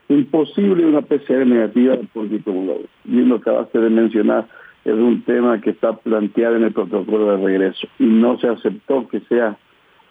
imposible 0.09 0.85
una 0.85 1.01
PCR 1.01 1.45
negativa 1.45 1.97
porque 2.13 2.43
como 2.43 2.65
lo, 2.65 2.79
bien 3.05 3.29
lo 3.29 3.35
acabaste 3.37 3.79
de 3.79 3.89
mencionar, 3.89 4.49
es 4.85 4.93
un 4.93 5.21
tema 5.23 5.59
que 5.61 5.71
está 5.71 5.93
planteado 5.93 6.55
en 6.55 6.63
el 6.63 6.73
protocolo 6.73 7.31
de 7.31 7.45
regreso 7.45 7.87
y 7.99 8.05
no 8.05 8.37
se 8.39 8.47
aceptó 8.47 9.07
que 9.07 9.19
sea 9.21 9.57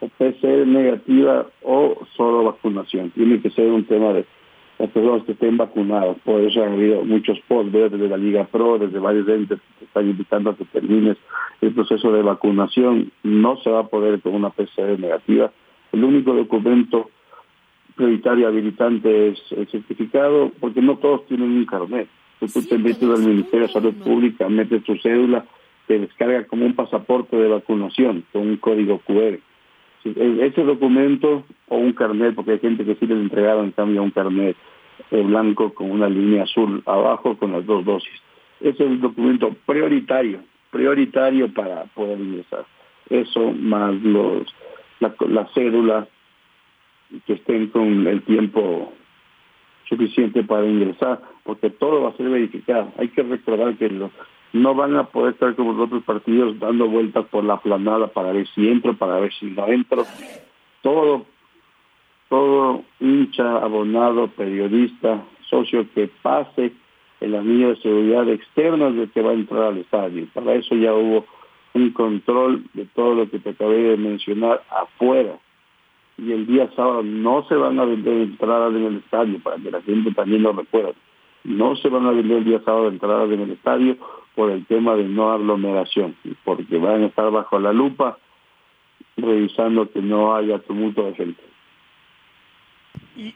PCR 0.00 0.66
negativa 0.66 1.46
o 1.62 2.06
solo 2.16 2.44
vacunación. 2.44 3.10
Tiene 3.10 3.40
que 3.40 3.50
ser 3.50 3.70
un 3.70 3.84
tema 3.84 4.12
de 4.12 4.24
las 4.78 4.90
personas 4.90 5.24
que 5.24 5.32
estén 5.32 5.56
vacunadas. 5.56 6.16
Por 6.24 6.40
eso 6.42 6.62
ha 6.62 6.66
habido 6.66 7.02
muchos 7.02 7.38
posts 7.48 7.72
desde 7.72 8.08
la 8.08 8.16
Liga 8.16 8.44
Pro, 8.44 8.78
desde 8.78 8.98
varios 8.98 9.28
entes 9.28 9.58
que 9.78 9.84
están 9.84 10.08
invitando 10.08 10.50
a 10.50 10.56
que 10.56 10.64
termines 10.66 11.16
el 11.60 11.74
proceso 11.74 12.12
de 12.12 12.22
vacunación. 12.22 13.10
No 13.24 13.56
se 13.58 13.70
va 13.70 13.80
a 13.80 13.88
poder 13.88 14.20
con 14.20 14.34
una 14.34 14.50
PCR 14.50 14.98
negativa. 14.98 15.50
El 15.92 16.04
único 16.04 16.32
documento 16.32 17.10
prioritario 17.96 18.46
habilitante 18.46 19.30
es 19.30 19.40
el 19.50 19.66
certificado, 19.68 20.52
porque 20.60 20.80
no 20.80 20.98
todos 20.98 21.26
tienen 21.26 21.50
un 21.50 21.66
carnet. 21.66 22.08
Tú 22.46 22.62
te 22.62 22.78
metes 22.78 23.02
al 23.02 23.20
Ministerio 23.20 23.66
de 23.66 23.72
Salud 23.72 23.94
Pública, 23.94 24.48
metes 24.48 24.84
tu 24.84 24.96
cédula, 24.98 25.44
te 25.86 25.98
descarga 25.98 26.44
como 26.46 26.66
un 26.66 26.74
pasaporte 26.74 27.36
de 27.36 27.48
vacunación 27.48 28.24
con 28.32 28.42
un 28.42 28.56
código 28.58 28.98
QR. 29.00 29.38
E-, 30.04 30.46
ese 30.46 30.62
documento 30.62 31.44
o 31.68 31.76
un 31.76 31.92
carnet, 31.92 32.34
porque 32.34 32.52
hay 32.52 32.58
gente 32.60 32.84
que 32.84 32.94
sí 32.96 33.06
les 33.06 33.18
entregaron 33.18 33.66
en 33.66 33.72
cambio 33.72 34.02
un 34.02 34.10
carnet 34.10 34.56
eh, 35.10 35.22
blanco 35.22 35.74
con 35.74 35.90
una 35.90 36.08
línea 36.08 36.44
azul 36.44 36.82
abajo 36.86 37.36
con 37.36 37.52
las 37.52 37.66
dos 37.66 37.84
dosis. 37.84 38.22
Ese 38.60 38.84
es 38.84 38.90
el 38.90 39.00
documento 39.00 39.54
prioritario, 39.66 40.40
prioritario 40.70 41.52
para 41.52 41.84
poder 41.84 42.18
ingresar. 42.20 42.66
Eso 43.08 43.52
más 43.52 43.94
los 44.02 44.46
la, 45.00 45.14
la 45.28 45.46
cédula 45.54 46.08
que 47.26 47.34
estén 47.34 47.68
con 47.68 48.06
el 48.06 48.22
tiempo 48.22 48.92
suficiente 49.88 50.42
para 50.42 50.66
ingresar, 50.66 51.22
porque 51.48 51.70
todo 51.70 52.02
va 52.02 52.10
a 52.10 52.16
ser 52.18 52.28
verificado. 52.28 52.92
Hay 52.98 53.08
que 53.08 53.22
recordar 53.22 53.74
que 53.78 53.88
no 54.52 54.74
van 54.74 54.96
a 54.96 55.04
poder 55.04 55.32
estar 55.32 55.54
como 55.54 55.72
los 55.72 55.86
otros 55.86 56.04
partidos 56.04 56.58
dando 56.58 56.86
vueltas 56.88 57.24
por 57.24 57.42
la 57.42 57.56
planada 57.56 58.08
para 58.08 58.32
ver 58.32 58.46
si 58.48 58.68
entro, 58.68 58.94
para 58.94 59.18
ver 59.18 59.32
si 59.32 59.46
no 59.46 59.66
entro. 59.66 60.04
Todo, 60.82 61.24
todo 62.28 62.84
hincha, 63.00 63.62
abonado, 63.62 64.28
periodista, 64.28 65.24
socio 65.48 65.86
que 65.94 66.10
pase 66.20 66.72
el 67.22 67.34
anillo 67.34 67.70
de 67.70 67.76
seguridad 67.76 68.28
externo 68.28 68.92
de 68.92 69.08
que 69.08 69.22
va 69.22 69.30
a 69.30 69.34
entrar 69.34 69.62
al 69.62 69.78
estadio. 69.78 70.26
Para 70.34 70.52
eso 70.52 70.74
ya 70.74 70.92
hubo 70.92 71.24
un 71.72 71.92
control 71.92 72.64
de 72.74 72.84
todo 72.94 73.14
lo 73.14 73.30
que 73.30 73.38
te 73.38 73.48
acabé 73.48 73.84
de 73.84 73.96
mencionar 73.96 74.62
afuera. 74.68 75.38
Y 76.18 76.30
el 76.30 76.46
día 76.46 76.68
sábado 76.76 77.02
no 77.02 77.42
se 77.48 77.54
van 77.54 77.80
a 77.80 77.86
vender 77.86 78.18
entradas 78.18 78.74
en 78.74 78.84
el 78.84 78.96
estadio, 78.98 79.38
para 79.38 79.56
que 79.56 79.70
la 79.70 79.80
gente 79.80 80.12
también 80.12 80.42
lo 80.42 80.52
recuerde. 80.52 80.92
No 81.48 81.76
se 81.76 81.88
van 81.88 82.06
a 82.06 82.10
vender 82.10 82.38
el 82.38 82.44
día 82.44 82.60
sábado 82.62 82.88
entradas 82.88 83.30
en 83.30 83.40
el 83.40 83.52
estadio 83.52 83.96
por 84.34 84.50
el 84.50 84.66
tema 84.66 84.94
de 84.96 85.04
no 85.04 85.32
aglomeración, 85.32 86.14
porque 86.44 86.76
van 86.76 87.04
a 87.04 87.06
estar 87.06 87.30
bajo 87.30 87.58
la 87.58 87.72
lupa 87.72 88.18
revisando 89.16 89.90
que 89.90 90.02
no 90.02 90.36
haya 90.36 90.58
tumulto 90.58 91.04
de 91.04 91.14
gente. 91.14 91.42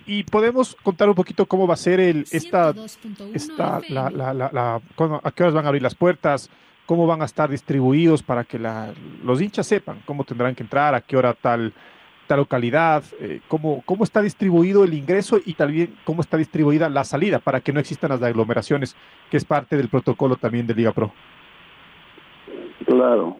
Y, 0.06 0.22
podemos 0.24 0.76
contar 0.82 1.08
un 1.08 1.14
poquito 1.14 1.46
cómo 1.46 1.66
va 1.66 1.74
a 1.74 1.78
ser 1.78 1.98
el 1.98 2.24
esta, 2.30 2.72
esta 3.34 3.80
la, 3.88 4.10
la, 4.10 4.32
la, 4.32 4.74
a 4.76 5.30
qué 5.32 5.42
horas 5.42 5.54
van 5.54 5.64
a 5.64 5.68
abrir 5.68 5.82
las 5.82 5.94
puertas, 5.94 6.50
cómo 6.86 7.06
van 7.06 7.22
a 7.22 7.24
estar 7.24 7.50
distribuidos 7.50 8.22
para 8.22 8.44
que 8.44 8.60
los 9.24 9.40
hinchas 9.40 9.66
sepan 9.66 10.02
cómo 10.04 10.22
tendrán 10.22 10.54
que 10.54 10.62
entrar, 10.62 10.94
a 10.94 11.00
qué 11.00 11.16
hora 11.16 11.32
tal 11.32 11.72
localidad, 12.30 13.04
eh, 13.20 13.40
cómo, 13.48 13.82
cómo 13.84 14.04
está 14.04 14.22
distribuido 14.22 14.84
el 14.84 14.94
ingreso 14.94 15.38
y 15.44 15.54
también 15.54 15.94
cómo 16.04 16.22
está 16.22 16.36
distribuida 16.36 16.88
la 16.88 17.04
salida 17.04 17.38
para 17.38 17.60
que 17.60 17.72
no 17.72 17.80
existan 17.80 18.10
las 18.10 18.22
aglomeraciones, 18.22 18.96
que 19.30 19.36
es 19.36 19.44
parte 19.44 19.76
del 19.76 19.88
protocolo 19.88 20.36
también 20.36 20.66
de 20.66 20.74
Liga 20.74 20.92
Pro. 20.92 21.12
Claro. 22.86 23.36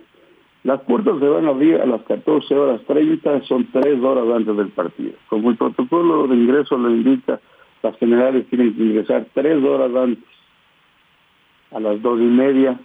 Las 0.65 0.81
puertas 0.83 1.19
se 1.19 1.27
van 1.27 1.47
a 1.47 1.51
abrir 1.51 1.81
a 1.81 1.87
las 1.87 2.03
14 2.03 2.55
horas 2.55 2.81
30, 2.87 3.43
son 3.43 3.67
tres 3.73 4.01
horas 4.01 4.25
antes 4.33 4.57
del 4.57 4.69
partido. 4.69 5.15
Como 5.29 5.51
el 5.51 5.57
protocolo 5.57 6.29
de 6.29 6.37
ingreso 6.37 6.77
lo 6.77 6.91
indica, 6.91 7.41
las 7.83 7.97
generales 7.99 8.47
tienen 8.49 8.75
que 8.77 8.83
ingresar 8.83 9.27
tres 9.35 9.63
horas 9.65 9.91
antes, 9.95 10.25
a 11.73 11.81
las 11.81 12.01
dos 12.01 12.21
y 12.21 12.25
media, 12.25 12.79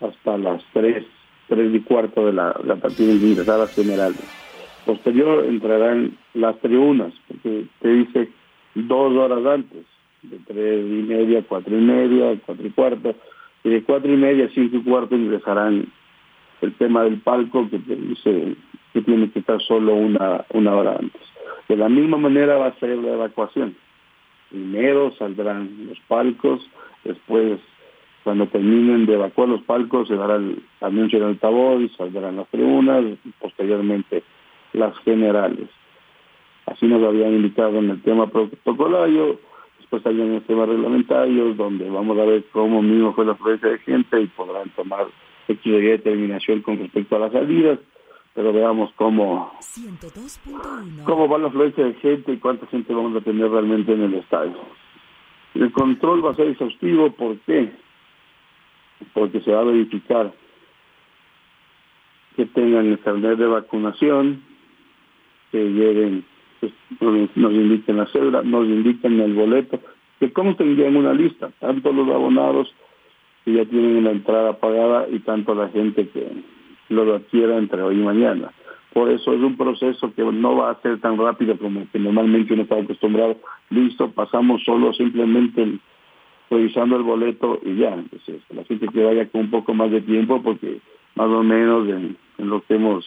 hasta 0.00 0.38
las 0.38 0.64
tres, 0.72 1.04
tres 1.48 1.74
y 1.74 1.80
cuarto 1.80 2.26
de 2.26 2.32
la, 2.32 2.54
la 2.64 2.76
partida 2.76 3.08
de 3.08 3.14
ingresar. 3.14 3.68
Posterior 4.86 5.44
entrarán 5.46 6.16
las 6.34 6.58
tribunas, 6.60 7.12
porque 7.28 7.64
te 7.80 7.88
dice 7.88 8.28
dos 8.74 9.12
horas 9.16 9.44
antes, 9.46 9.86
de 10.22 10.38
tres 10.46 10.84
y 10.84 11.02
media, 11.02 11.42
cuatro 11.48 11.76
y 11.76 11.80
media, 11.80 12.38
cuatro 12.44 12.66
y 12.66 12.70
cuarto, 12.70 13.14
y 13.62 13.70
de 13.70 13.82
cuatro 13.82 14.12
y 14.12 14.16
media 14.16 14.46
a 14.46 14.48
cinco 14.50 14.76
y 14.76 14.82
cuarto 14.82 15.16
ingresarán 15.16 15.86
el 16.60 16.72
tema 16.74 17.04
del 17.04 17.20
palco 17.20 17.68
que 17.70 17.78
te 17.78 17.96
dice 17.96 18.56
que 18.92 19.02
tiene 19.02 19.30
que 19.30 19.40
estar 19.40 19.60
solo 19.62 19.94
una, 19.94 20.44
una 20.50 20.74
hora 20.74 20.96
antes. 20.98 21.20
De 21.68 21.76
la 21.76 21.88
misma 21.88 22.16
manera 22.16 22.56
va 22.56 22.66
a 22.66 22.78
ser 22.78 22.96
la 22.98 23.14
evacuación. 23.14 23.74
Primero 24.50 25.12
saldrán 25.18 25.88
los 25.88 25.98
palcos, 26.06 26.60
después 27.04 27.58
cuando 28.24 28.46
terminen 28.48 29.04
de 29.04 29.14
evacuar 29.14 29.48
los 29.48 29.62
palcos 29.62 30.08
se 30.08 30.16
dará 30.16 30.36
el 30.36 30.62
anuncio 30.80 31.18
en 31.18 31.24
altavoz, 31.24 31.94
saldrán 31.96 32.36
las 32.36 32.48
tribunas, 32.48 33.04
y 33.04 33.30
posteriormente 33.38 34.24
las 34.72 34.98
generales. 35.00 35.68
Así 36.66 36.86
nos 36.86 37.04
habían 37.04 37.34
indicado 37.34 37.78
en 37.78 37.90
el 37.90 38.02
tema 38.02 38.26
protocolario, 38.26 39.38
después 39.78 40.04
hay 40.06 40.18
en 40.20 40.32
el 40.32 40.42
tema 40.42 40.64
reglamentario, 40.64 41.52
donde 41.52 41.88
vamos 41.90 42.18
a 42.18 42.24
ver 42.24 42.44
cómo 42.50 42.80
mismo 42.80 43.12
fue 43.12 43.26
la 43.26 43.32
afluencia 43.32 43.68
de 43.68 43.78
gente 43.80 44.20
y 44.20 44.26
podrán 44.28 44.70
tomar 44.70 45.06
de 45.46 45.80
determinación 45.80 46.62
con 46.62 46.78
respecto 46.78 47.16
a 47.16 47.18
las 47.18 47.32
salidas, 47.32 47.78
pero 48.32 48.54
veamos 48.54 48.90
cómo, 48.96 49.52
cómo 51.04 51.28
va 51.28 51.38
la 51.38 51.48
afluencia 51.48 51.84
de 51.84 51.94
gente 51.94 52.32
y 52.32 52.38
cuánta 52.38 52.66
gente 52.68 52.94
vamos 52.94 53.14
a 53.16 53.20
tener 53.20 53.50
realmente 53.50 53.92
en 53.92 54.02
el 54.02 54.14
estadio. 54.14 54.56
El 55.54 55.70
control 55.70 56.24
va 56.24 56.30
a 56.30 56.34
ser 56.34 56.48
exhaustivo, 56.48 57.12
¿por 57.12 57.38
qué? 57.40 57.70
Porque 59.12 59.40
se 59.40 59.52
va 59.52 59.60
a 59.60 59.64
verificar 59.64 60.32
que 62.36 62.46
tengan 62.46 62.86
el 62.86 62.98
carnet 62.98 63.38
de 63.38 63.46
vacunación, 63.46 64.42
que 65.52 65.70
lleven, 65.70 66.24
pues, 66.60 66.72
nos 67.36 67.52
indiquen 67.52 67.96
la 67.96 68.06
cédula, 68.06 68.42
nos 68.42 68.66
indiquen 68.66 69.20
el 69.20 69.34
boleto, 69.34 69.80
que 70.18 70.32
consten 70.32 70.80
en 70.80 70.96
una 70.96 71.12
lista, 71.12 71.50
tanto 71.60 71.92
los 71.92 72.08
abonados 72.08 72.72
que 73.44 73.52
ya 73.52 73.64
tienen 73.66 74.04
la 74.04 74.12
entrada 74.12 74.58
pagada 74.58 75.06
y 75.10 75.18
tanto 75.20 75.54
la 75.54 75.68
gente 75.68 76.08
que 76.08 76.26
lo 76.88 77.14
adquiera 77.14 77.58
entre 77.58 77.82
hoy 77.82 77.96
y 77.96 78.02
mañana. 78.02 78.50
Por 78.92 79.10
eso 79.10 79.32
es 79.32 79.40
un 79.40 79.56
proceso 79.56 80.14
que 80.14 80.22
no 80.22 80.56
va 80.56 80.70
a 80.70 80.80
ser 80.80 81.00
tan 81.00 81.18
rápido 81.18 81.58
como 81.58 81.86
que 81.90 81.98
normalmente 81.98 82.54
uno 82.54 82.62
está 82.62 82.76
acostumbrado. 82.76 83.36
Listo, 83.70 84.10
pasamos 84.12 84.62
solo 84.64 84.92
simplemente 84.94 85.78
revisando 86.50 86.96
el 86.96 87.02
boleto 87.02 87.58
y 87.64 87.76
ya. 87.76 87.94
Entonces, 87.94 88.40
la 88.50 88.64
gente 88.64 88.88
que 88.88 89.04
vaya 89.04 89.28
con 89.28 89.42
un 89.42 89.50
poco 89.50 89.74
más 89.74 89.90
de 89.90 90.00
tiempo 90.00 90.42
porque 90.42 90.80
más 91.14 91.28
o 91.28 91.42
menos 91.42 91.88
en, 91.88 92.16
en 92.38 92.48
lo 92.48 92.62
que 92.64 92.74
hemos 92.74 93.04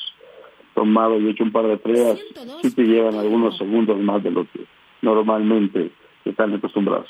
tomado 0.73 1.19
y 1.19 1.30
hecho 1.30 1.43
un 1.43 1.52
par 1.52 1.65
de 1.65 1.78
pruebas, 1.78 2.19
sí 2.62 2.71
te 2.71 2.84
llevan 2.84 3.15
algunos 3.15 3.58
segundos 3.58 3.97
más 4.00 4.23
de 4.23 4.32
lo 4.32 4.45
que 4.52 4.65
normalmente 5.02 5.91
están 6.23 6.54
acostumbrados. 6.54 7.10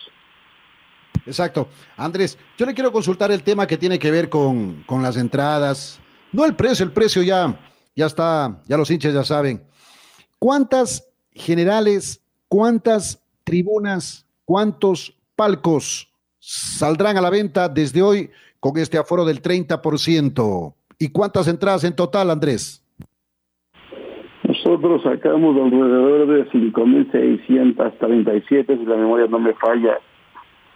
Exacto. 1.26 1.68
Andrés, 1.98 2.40
yo 2.58 2.66
le 2.66 2.74
quiero 2.74 2.92
consultar 2.92 3.32
el 3.32 3.44
tema 3.44 3.68
que 3.68 3.78
tiene 3.78 4.00
que 4.00 4.10
ver 4.10 4.30
con, 4.30 4.84
con 4.86 5.04
las 5.04 5.18
entradas. 5.18 6.00
No 6.32 6.46
el 6.46 6.56
precio, 6.56 6.86
el 6.86 6.94
precio 6.94 7.22
ya, 7.22 7.60
ya 7.96 8.06
está, 8.06 8.62
ya 8.68 8.78
los 8.78 8.90
hinchas 8.90 9.14
ya 9.14 9.26
saben. 9.26 9.62
¿Cuántas 10.40 11.12
generales, 11.34 12.24
cuántas 12.48 13.22
tribunas, 13.44 14.26
cuántos 14.46 15.14
palcos 15.36 16.10
saldrán 16.48 17.18
a 17.18 17.22
la 17.22 17.30
venta 17.30 17.68
desde 17.68 18.02
hoy 18.02 18.30
con 18.60 18.78
este 18.78 18.98
aforo 18.98 19.26
del 19.26 19.42
30%? 19.42 20.74
¿Y 21.00 21.12
cuántas 21.12 21.48
entradas 21.48 21.84
en 21.84 21.96
total, 21.96 22.32
Andrés? 22.32 22.84
Nosotros 24.44 25.04
sacamos 25.04 25.56
alrededor 25.58 26.28
de 26.28 26.50
5.637, 26.50 28.80
si 28.80 28.86
la 28.86 28.96
memoria 28.96 29.28
no 29.28 29.40
me 29.40 29.54
falla, 29.56 30.00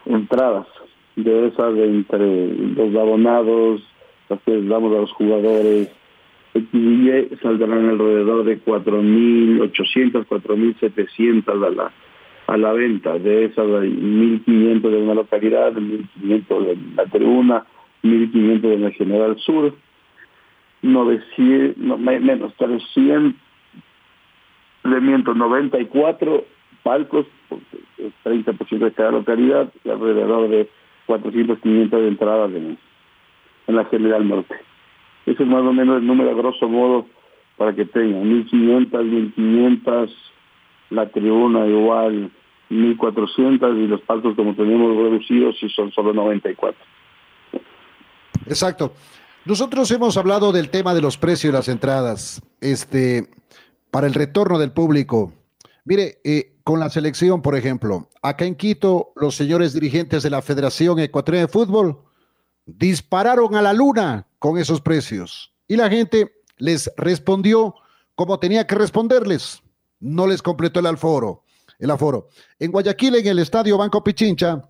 entradas 0.05 0.67
de 1.15 1.47
esas 1.47 1.73
de 1.75 1.85
entre 1.85 2.53
los 2.53 2.93
abonados, 2.95 3.81
las 4.29 4.41
que 4.41 4.61
damos 4.63 4.93
a 4.93 4.97
los 5.01 5.11
jugadores, 5.13 5.89
saldrán 7.41 7.89
alrededor 7.89 8.43
de 8.43 8.61
4.800, 8.61 10.27
4.700 10.27 11.49
a 11.49 11.69
la, 11.69 11.93
a 12.51 12.57
la 12.57 12.73
venta. 12.73 13.17
De 13.17 13.45
esas 13.45 13.65
hay 13.65 13.89
1.500 13.89 14.81
de 14.81 14.97
una 14.97 15.13
localidad, 15.13 15.73
1.500 15.73 16.65
de 16.65 16.77
la 16.95 17.05
tribuna, 17.05 17.65
1.500 18.03 18.61
de 18.61 18.77
la 18.77 18.91
General 18.91 19.37
Sur, 19.39 19.73
900, 20.81 21.77
no, 21.77 21.97
menos 21.97 22.53
300, 22.55 23.33
le 24.83 25.01
miento, 25.01 25.33
94 25.33 26.43
palcos, 26.83 27.25
30% 28.25 28.79
de 28.79 28.91
cada 28.91 29.11
localidad, 29.11 29.71
y 29.85 29.89
alrededor 29.89 30.49
de 30.49 30.69
400, 31.05 31.57
500 31.59 32.01
de 32.01 32.07
entradas 32.07 32.51
en, 32.51 32.77
en 33.67 33.75
la 33.75 33.85
General 33.85 34.27
Norte. 34.27 34.55
Ese 35.25 35.43
es 35.43 35.49
más 35.49 35.61
o 35.61 35.71
menos 35.71 35.99
el 35.99 36.07
número, 36.07 36.35
grosso 36.35 36.67
modo, 36.67 37.05
para 37.55 37.73
que 37.73 37.85
tengan 37.85 38.27
1500, 38.27 39.05
1500, 39.05 40.31
la 40.89 41.07
tribuna 41.09 41.65
igual 41.67 42.31
1400 42.71 43.77
y 43.77 43.87
los 43.87 44.01
palcos 44.01 44.35
como 44.35 44.55
tenemos 44.55 44.95
reducidos 44.95 45.55
y 45.61 45.69
son 45.69 45.91
solo 45.91 46.13
94. 46.13 46.79
Exacto. 48.47 48.93
Nosotros 49.45 49.89
hemos 49.91 50.17
hablado 50.17 50.51
del 50.51 50.69
tema 50.69 50.93
de 50.93 51.01
los 51.01 51.17
precios 51.17 51.51
de 51.51 51.57
las 51.57 51.67
entradas, 51.67 52.41
este, 52.61 53.29
para 53.89 54.07
el 54.07 54.13
retorno 54.13 54.59
del 54.59 54.71
público. 54.71 55.33
Mire, 55.83 56.19
eh, 56.23 56.53
con 56.63 56.79
la 56.79 56.89
selección, 56.89 57.41
por 57.41 57.55
ejemplo, 57.55 58.09
acá 58.21 58.45
en 58.45 58.55
Quito, 58.55 59.13
los 59.15 59.35
señores 59.35 59.73
dirigentes 59.73 60.21
de 60.23 60.29
la 60.29 60.41
Federación 60.41 60.99
Ecuatoriana 60.99 61.47
de 61.47 61.51
Fútbol 61.51 61.97
dispararon 62.65 63.55
a 63.55 63.61
la 63.61 63.73
luna 63.73 64.27
con 64.37 64.57
esos 64.59 64.79
precios 64.79 65.53
y 65.67 65.75
la 65.75 65.89
gente 65.89 66.31
les 66.57 66.91
respondió 66.97 67.75
como 68.15 68.39
tenía 68.39 68.67
que 68.67 68.75
responderles. 68.75 69.63
No 69.99 70.27
les 70.27 70.41
completó 70.41 70.79
el 70.79 70.85
aforo. 70.85 71.40
El 71.81 71.91
aforo. 71.91 72.29
En 72.59 72.71
Guayaquil, 72.71 73.15
en 73.15 73.27
el 73.27 73.39
estadio 73.39 73.77
Banco 73.77 74.03
Pichincha, 74.03 74.61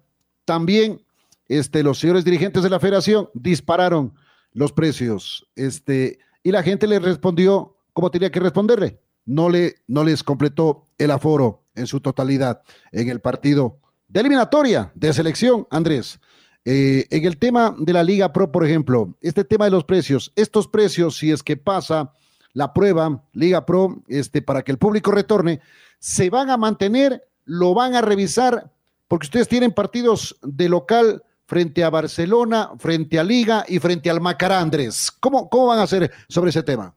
también 0.45 1.05
este, 1.47 1.83
los 1.83 1.99
señores 1.99 2.25
dirigentes 2.25 2.63
de 2.63 2.69
la 2.69 2.79
federación 2.79 3.29
dispararon 3.33 4.15
los 4.53 4.71
precios. 4.71 5.45
Este, 5.55 6.17
y 6.41 6.51
la 6.51 6.63
gente 6.63 6.87
les 6.87 7.01
respondió 7.01 7.77
como 7.93 8.09
tenía 8.09 8.31
que 8.31 8.39
responderle. 8.39 8.99
No, 9.25 9.49
le, 9.49 9.75
no 9.87 10.03
les 10.03 10.23
completó 10.23 10.87
el 10.97 11.11
aforo 11.11 11.65
en 11.75 11.85
su 11.85 11.99
totalidad 11.99 12.63
en 12.91 13.09
el 13.09 13.19
partido 13.19 13.79
de 14.07 14.21
eliminatoria 14.21 14.91
de 14.95 15.13
selección, 15.13 15.67
Andrés. 15.69 16.19
Eh, 16.63 17.07
en 17.09 17.25
el 17.25 17.37
tema 17.37 17.75
de 17.77 17.93
la 17.93 18.03
Liga 18.03 18.31
Pro, 18.31 18.51
por 18.51 18.65
ejemplo, 18.65 19.17
este 19.21 19.43
tema 19.43 19.65
de 19.65 19.71
los 19.71 19.83
precios, 19.83 20.31
estos 20.35 20.67
precios, 20.67 21.17
si 21.17 21.31
es 21.31 21.43
que 21.43 21.57
pasa 21.57 22.13
la 22.53 22.73
prueba 22.73 23.23
Liga 23.33 23.65
Pro, 23.65 23.97
este, 24.07 24.41
para 24.41 24.61
que 24.61 24.71
el 24.71 24.77
público 24.77 25.11
retorne, 25.11 25.59
se 25.99 26.29
van 26.29 26.49
a 26.49 26.57
mantener, 26.57 27.23
lo 27.45 27.73
van 27.73 27.95
a 27.95 28.01
revisar, 28.01 28.71
porque 29.07 29.25
ustedes 29.25 29.47
tienen 29.47 29.71
partidos 29.71 30.37
de 30.41 30.69
local 30.69 31.23
frente 31.45 31.83
a 31.83 31.89
Barcelona, 31.89 32.69
frente 32.77 33.19
a 33.19 33.23
Liga 33.23 33.65
y 33.67 33.79
frente 33.79 34.09
al 34.09 34.21
Macará, 34.21 34.61
Andrés. 34.61 35.11
¿Cómo, 35.19 35.49
cómo 35.49 35.67
van 35.67 35.79
a 35.79 35.83
hacer 35.83 36.09
sobre 36.27 36.49
ese 36.49 36.63
tema? 36.63 36.93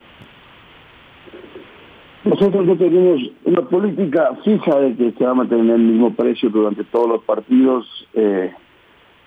Nosotros 2.25 2.65
no 2.65 2.79
tenemos 2.79 3.21
una 3.45 3.69
política 3.69 4.31
fija 4.45 4.79
de 4.79 4.97
que 4.97 5.13
se 5.19 5.25
va 5.25 5.33
a 5.33 5.35
mantener 5.35 5.75
el 5.75 5.83
mismo 5.83 6.15
precio 6.15 6.49
durante 6.49 6.85
todos 6.85 7.09
los 7.09 7.25
partidos. 7.25 7.85
Eh, 8.15 8.51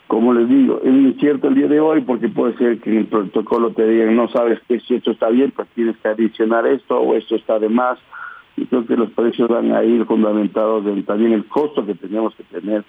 como 0.08 0.34
les 0.34 0.48
digo, 0.48 0.80
es 0.84 0.94
incierto 0.94 1.50
el 1.50 1.56
día 1.56 1.68
de 1.68 1.80
hoy 1.80 2.02
porque 2.02 2.30
puede 2.30 2.58
ser 2.58 2.80
que 2.80 2.90
en 2.90 2.98
el 3.00 3.06
protocolo 3.08 3.72
te 3.72 3.88
digan 3.88 4.16
no 4.16 4.30
sabes 4.30 4.60
que 4.68 4.80
si 4.80 4.96
esto 4.96 5.12
está 5.12 5.30
bien, 5.30 5.52
pues 5.52 5.68
tienes 5.70 5.98
que 5.98 6.08
adicionar 6.08 6.66
esto 6.66 7.00
o 7.00 7.16
esto 7.16 7.36
está 7.36 7.60
de 7.60 7.70
más. 7.70 8.00
Y 8.56 8.66
creo 8.66 8.86
que 8.86 8.98
los 8.98 9.12
precios 9.12 9.50
van 9.50 9.72
a 9.72 9.84
ir 9.84 10.06
fundamentados 10.06 10.86
en 10.88 11.04
también 11.04 11.34
el 11.34 11.46
costo 11.46 11.86
que 11.86 11.94
tenemos 11.94 12.34
que 12.36 12.44
tener 12.44 12.84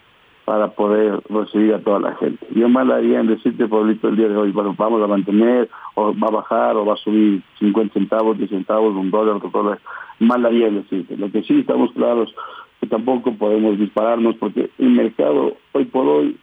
para 0.49 0.69
poder 0.69 1.21
recibir 1.29 1.75
a 1.75 1.81
toda 1.81 2.01
la 2.01 2.15
gente. 2.15 2.47
Yo 2.55 2.71
mal 2.71 2.91
haría 2.91 3.21
en 3.21 3.27
decirte, 3.27 3.69
Pablito, 3.69 4.09
el 4.09 4.17
día 4.17 4.29
de 4.29 4.37
hoy, 4.37 4.51
bueno, 4.51 4.75
vamos 4.79 5.03
a 5.03 5.07
mantener, 5.07 5.69
o 5.95 6.15
va 6.19 6.29
a 6.29 6.31
bajar, 6.31 6.75
o 6.75 6.87
va 6.87 6.95
a 6.95 6.97
subir 6.97 7.43
50 7.59 7.93
centavos, 7.93 8.39
10 8.39 8.49
centavos, 8.49 8.97
un 8.97 9.11
dólar, 9.11 9.37
otro 9.37 9.51
dólar. 9.51 9.79
Mal 10.21 10.47
haría 10.47 10.69
en 10.69 10.77
decirte. 10.77 11.19
Lo 11.19 11.31
que 11.31 11.43
sí 11.43 11.61
estamos 11.61 11.93
claros 11.93 12.35
que 12.81 12.87
tampoco 12.87 13.35
podemos 13.35 13.79
dispararnos 13.79 14.37
porque 14.37 14.71
el 14.79 14.89
mercado 14.89 15.55
hoy 15.73 15.85
por 15.85 16.07
hoy, 16.07 16.39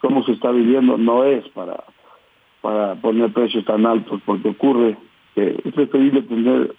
como 0.00 0.22
se 0.24 0.32
está 0.32 0.50
viviendo, 0.50 0.96
no 0.96 1.24
es 1.24 1.48
para, 1.50 1.84
para 2.60 2.94
poner 2.96 3.32
precios 3.32 3.64
tan 3.64 3.86
altos, 3.86 4.20
porque 4.24 4.50
ocurre 4.50 4.96
que 5.34 5.60
es 5.64 5.74
preferible 5.74 6.22
tener 6.22 6.74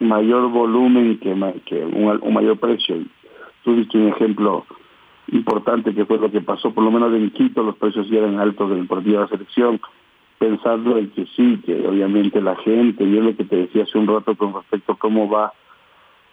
mayor 0.00 0.50
volumen 0.50 1.18
que, 1.18 1.34
que 1.64 1.84
un, 1.84 2.18
un 2.20 2.34
mayor 2.34 2.58
precio. 2.58 2.96
Tú 3.64 3.76
diste 3.76 3.96
un 3.98 4.08
ejemplo 4.08 4.66
importante 5.28 5.94
que 5.94 6.04
fue 6.04 6.18
lo 6.18 6.30
que 6.30 6.40
pasó, 6.40 6.72
por 6.74 6.84
lo 6.84 6.90
menos 6.90 7.14
en 7.14 7.30
Quito 7.30 7.62
los 7.62 7.76
precios 7.76 8.08
ya 8.08 8.18
eran 8.18 8.38
altos 8.38 8.70
del 8.70 8.86
partido 8.86 9.18
de 9.18 9.22
la 9.22 9.28
selección, 9.28 9.80
pensando 10.38 10.98
en 10.98 11.10
que 11.10 11.26
sí, 11.36 11.60
que 11.64 11.86
obviamente 11.86 12.40
la 12.40 12.56
gente, 12.56 13.04
y 13.04 13.16
es 13.16 13.24
lo 13.24 13.36
que 13.36 13.44
te 13.44 13.56
decía 13.56 13.84
hace 13.84 13.96
un 13.96 14.08
rato 14.08 14.34
con 14.34 14.52
respecto 14.52 14.92
a 14.92 14.98
cómo 14.98 15.28
va 15.30 15.52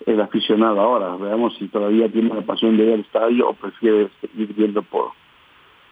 el 0.05 0.19
aficionado 0.19 0.81
ahora, 0.81 1.15
veamos 1.17 1.55
si 1.57 1.67
todavía 1.67 2.11
tiene 2.11 2.33
la 2.33 2.41
pasión 2.41 2.77
de 2.77 2.85
ir 2.85 2.93
al 2.93 2.99
estadio 3.01 3.49
o 3.49 3.53
prefiere 3.53 4.09
ir 4.35 4.53
viendo 4.55 4.81
por 4.81 5.11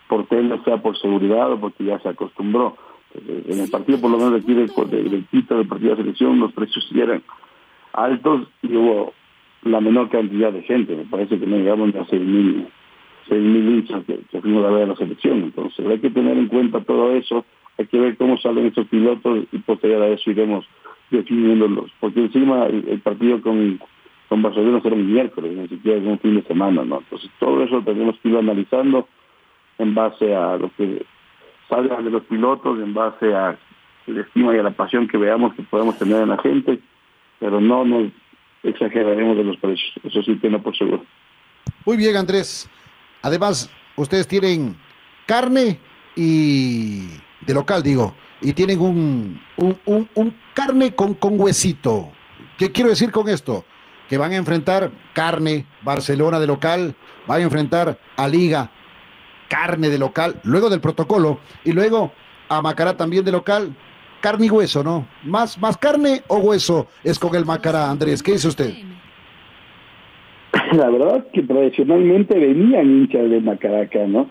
por 0.07 0.25
tele, 0.27 0.59
sea 0.63 0.77
por 0.77 0.97
seguridad 0.97 1.51
o 1.51 1.59
porque 1.59 1.83
ya 1.83 1.99
se 1.99 2.09
acostumbró. 2.09 2.75
En 3.15 3.59
el 3.59 3.69
partido 3.69 3.99
por 3.99 4.11
lo 4.11 4.17
menos 4.17 4.41
aquí 4.41 4.53
del, 4.53 4.69
del 5.09 5.25
Quito, 5.31 5.57
del 5.57 5.67
partido 5.67 5.95
de 5.95 6.03
selección, 6.03 6.39
los 6.39 6.53
precios 6.53 6.87
eran 6.93 7.23
altos 7.93 8.47
y 8.61 8.75
hubo 8.75 9.13
la 9.63 9.81
menor 9.81 10.09
cantidad 10.09 10.51
de 10.51 10.61
gente, 10.63 10.95
me 10.95 11.05
parece 11.05 11.39
que 11.39 11.47
no 11.47 11.57
llegamos 11.57 11.95
a 11.95 12.05
seis 12.05 12.21
mil 12.21 12.67
seis 13.27 13.41
mil 13.41 13.69
hinchas 13.69 14.03
que, 14.05 14.41
fuimos 14.41 14.65
a 14.65 14.69
ver 14.69 14.87
la 14.87 14.95
selección. 14.95 15.43
Entonces 15.43 15.85
hay 15.85 15.99
que 15.99 16.09
tener 16.09 16.37
en 16.37 16.47
cuenta 16.47 16.81
todo 16.81 17.11
eso, 17.11 17.45
hay 17.77 17.87
que 17.87 17.99
ver 17.99 18.17
cómo 18.17 18.37
salen 18.37 18.67
estos 18.67 18.87
pilotos 18.87 19.45
y 19.51 19.57
posterior 19.59 20.01
a 20.03 20.07
eso 20.07 20.31
iremos 20.31 20.65
definiéndolos. 21.09 21.91
Porque 21.99 22.21
encima 22.21 22.65
el, 22.65 22.99
partido 23.01 23.41
con, 23.41 23.79
con 24.29 24.41
Barcelona 24.41 24.81
será 24.81 24.95
un 24.95 25.11
miércoles, 25.11 25.57
ni 25.57 25.67
siquiera 25.67 25.97
es 25.97 26.05
un 26.05 26.19
fin 26.19 26.35
de 26.35 26.43
semana, 26.43 26.83
¿no? 26.83 26.99
Entonces 26.99 27.29
todo 27.39 27.63
eso 27.63 27.81
tenemos 27.83 28.17
que 28.19 28.29
ir 28.29 28.37
analizando 28.37 29.07
en 29.77 29.95
base 29.95 30.35
a 30.35 30.57
lo 30.57 30.71
que 30.75 31.05
salga 31.69 32.01
de 32.01 32.09
los 32.09 32.23
pilotos, 32.23 32.79
en 32.79 32.93
base 32.93 33.33
a 33.33 33.57
la 34.07 34.21
estima 34.21 34.55
y 34.55 34.59
a 34.59 34.63
la 34.63 34.71
pasión 34.71 35.07
que 35.07 35.17
veamos 35.17 35.53
que 35.55 35.63
podemos 35.63 35.97
tener 35.97 36.21
en 36.21 36.29
la 36.29 36.37
gente, 36.37 36.79
pero 37.39 37.59
no 37.59 37.85
nos 37.85 38.11
exageraremos 38.63 39.37
de 39.37 39.43
los 39.43 39.57
precios, 39.57 39.91
eso 40.03 40.21
sí 40.23 40.35
tengo 40.35 40.61
por 40.61 40.75
seguro. 40.77 41.03
Muy 41.85 41.97
bien, 41.97 42.15
Andrés. 42.15 42.69
Además, 43.21 43.69
ustedes 43.95 44.27
tienen 44.27 44.75
carne 45.25 45.79
y 46.15 47.07
de 47.45 47.53
local, 47.53 47.83
digo, 47.83 48.13
y 48.41 48.53
tienen 48.53 48.79
un, 48.79 49.39
un, 49.55 50.35
carne 50.53 50.95
con, 50.95 51.13
con 51.13 51.39
huesito. 51.39 52.11
¿Qué 52.57 52.71
quiero 52.71 52.89
decir 52.89 53.11
con 53.11 53.29
esto? 53.29 53.65
Que 54.09 54.17
van 54.17 54.31
a 54.31 54.37
enfrentar 54.37 54.91
carne, 55.13 55.65
Barcelona 55.83 56.39
de 56.39 56.47
local, 56.47 56.95
van 57.27 57.41
a 57.41 57.43
enfrentar 57.43 57.99
a 58.15 58.27
Liga, 58.27 58.71
carne 59.47 59.89
de 59.89 59.97
local, 59.97 60.35
luego 60.43 60.69
del 60.69 60.81
protocolo, 60.81 61.39
y 61.63 61.73
luego 61.73 62.11
a 62.49 62.61
Macará 62.61 62.95
también 62.95 63.25
de 63.25 63.31
local, 63.31 63.75
carne 64.21 64.47
y 64.47 64.49
hueso, 64.49 64.83
¿no? 64.83 65.07
¿Más, 65.23 65.59
más 65.59 65.77
carne 65.77 66.21
o 66.27 66.37
hueso 66.37 66.87
es 67.03 67.19
con 67.19 67.35
el 67.35 67.45
Macará, 67.45 67.89
Andrés? 67.89 68.23
¿Qué 68.23 68.33
dice 68.33 68.47
usted? 68.47 68.73
la 70.73 70.89
verdad 70.89 71.25
que 71.33 71.43
tradicionalmente 71.43 72.37
venían 72.37 72.85
hinchas 72.85 73.29
de 73.29 73.39
Macaraca, 73.41 74.07
¿no? 74.07 74.29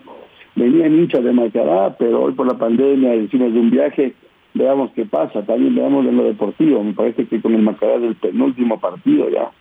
Venían 0.55 0.95
hinchas 0.95 1.23
de 1.23 1.31
Macará, 1.31 1.95
pero 1.97 2.23
hoy 2.23 2.33
por 2.33 2.47
la 2.47 2.57
pandemia, 2.57 3.13
encima 3.13 3.45
de 3.45 3.59
un 3.59 3.69
viaje, 3.69 4.13
veamos 4.53 4.91
qué 4.95 5.05
pasa, 5.05 5.43
también 5.43 5.75
veamos 5.75 6.05
en 6.05 6.17
lo 6.17 6.23
deportivo, 6.23 6.83
me 6.83 6.93
parece 6.93 7.27
que 7.27 7.41
con 7.41 7.53
el 7.53 7.61
Macará 7.61 7.99
del 7.99 8.15
penúltimo 8.15 8.79
partido 8.79 9.29
ya, 9.29 9.51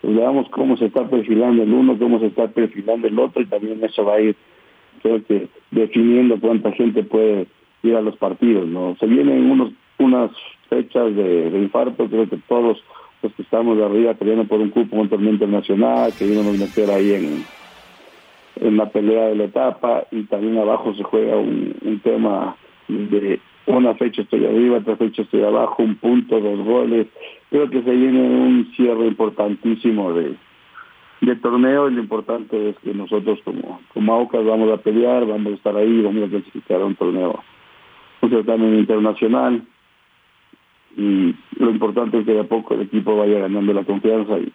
pues 0.00 0.14
veamos 0.16 0.48
cómo 0.50 0.76
se 0.76 0.86
está 0.86 1.08
perfilando 1.08 1.62
el 1.62 1.72
uno, 1.72 1.98
cómo 1.98 2.20
se 2.20 2.26
está 2.26 2.48
perfilando 2.48 3.08
el 3.08 3.18
otro 3.18 3.42
y 3.42 3.46
también 3.46 3.82
eso 3.82 4.04
va 4.04 4.14
a 4.14 4.20
ir, 4.20 4.36
creo 5.04 5.22
que 5.26 5.48
definiendo 5.70 6.40
cuánta 6.40 6.72
gente 6.72 7.02
puede 7.02 7.46
ir 7.82 7.94
a 7.94 8.00
los 8.00 8.16
partidos, 8.16 8.66
¿no? 8.66 8.96
Se 8.98 9.06
vienen 9.06 9.50
unos 9.50 9.72
unas 9.98 10.30
fechas 10.68 11.14
de, 11.14 11.50
infarto, 11.54 12.08
creo 12.08 12.28
que 12.28 12.38
todos 12.48 12.82
los 13.22 13.32
que 13.34 13.42
estamos 13.42 13.76
de 13.76 13.84
arriba 13.84 14.14
peleando 14.14 14.44
por 14.44 14.60
un 14.60 14.70
cupo 14.70 14.96
un 14.96 15.08
torneo 15.08 15.32
internacional, 15.32 16.12
queriéndonos 16.18 16.58
meter 16.58 16.90
ahí 16.90 17.12
en, 17.12 17.44
en 18.66 18.76
la 18.76 18.88
pelea 18.88 19.26
de 19.26 19.36
la 19.36 19.44
etapa 19.44 20.04
y 20.10 20.22
también 20.24 20.58
abajo 20.58 20.94
se 20.94 21.02
juega 21.02 21.36
un, 21.36 21.76
un 21.82 22.00
tema 22.00 22.56
de 22.88 23.38
una 23.66 23.94
fecha 23.94 24.22
estoy 24.22 24.44
arriba, 24.46 24.78
otra 24.78 24.96
fecha 24.96 25.22
estoy 25.22 25.42
abajo, 25.42 25.82
un 25.82 25.96
punto, 25.96 26.40
dos 26.40 26.64
goles. 26.64 27.06
Creo 27.50 27.68
que 27.70 27.82
se 27.82 27.90
viene 27.90 28.20
un 28.20 28.72
cierre 28.74 29.06
importantísimo 29.06 30.12
de, 30.12 30.34
de 31.24 31.36
torneo 31.36 31.88
y 31.88 31.94
lo 31.94 32.00
importante 32.00 32.70
es 32.70 32.76
que 32.78 32.94
nosotros 32.94 33.38
como, 33.44 33.80
como 33.92 34.14
AUCAS 34.14 34.44
vamos 34.44 34.70
a 34.72 34.78
pelear, 34.78 35.26
vamos 35.26 35.52
a 35.52 35.56
estar 35.56 35.76
ahí, 35.76 36.02
vamos 36.02 36.24
a 36.24 36.30
clasificar 36.30 36.80
a 36.80 36.84
un 36.84 36.94
torneo, 36.94 37.42
un 38.20 38.30
certamen 38.30 38.78
internacional 38.78 39.62
y 40.96 41.34
lo 41.56 41.70
importante 41.70 42.18
es 42.18 42.26
que 42.26 42.32
de 42.32 42.40
a 42.40 42.44
poco 42.44 42.74
el 42.74 42.82
equipo 42.82 43.16
vaya 43.16 43.40
ganando 43.40 43.72
la 43.72 43.84
confianza 43.84 44.38
y 44.38 44.52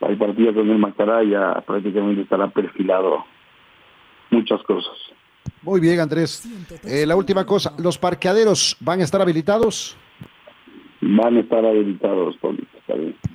el 0.00 0.16
partido 0.18 0.54
con 0.54 0.70
el 0.70 0.78
Macará 0.78 1.22
ya 1.24 1.60
prácticamente 1.66 2.22
estará 2.22 2.48
perfilado 2.48 3.24
muchas 4.30 4.62
cosas. 4.62 4.94
Muy 5.62 5.80
bien, 5.80 6.00
Andrés. 6.00 6.46
Eh, 6.84 7.06
la 7.06 7.16
última 7.16 7.44
cosa, 7.46 7.72
¿los 7.78 7.98
parqueaderos 7.98 8.76
van 8.80 9.00
a 9.00 9.04
estar 9.04 9.20
habilitados? 9.20 9.96
Van 11.00 11.36
a 11.36 11.40
estar 11.40 11.64
habilitados, 11.64 12.36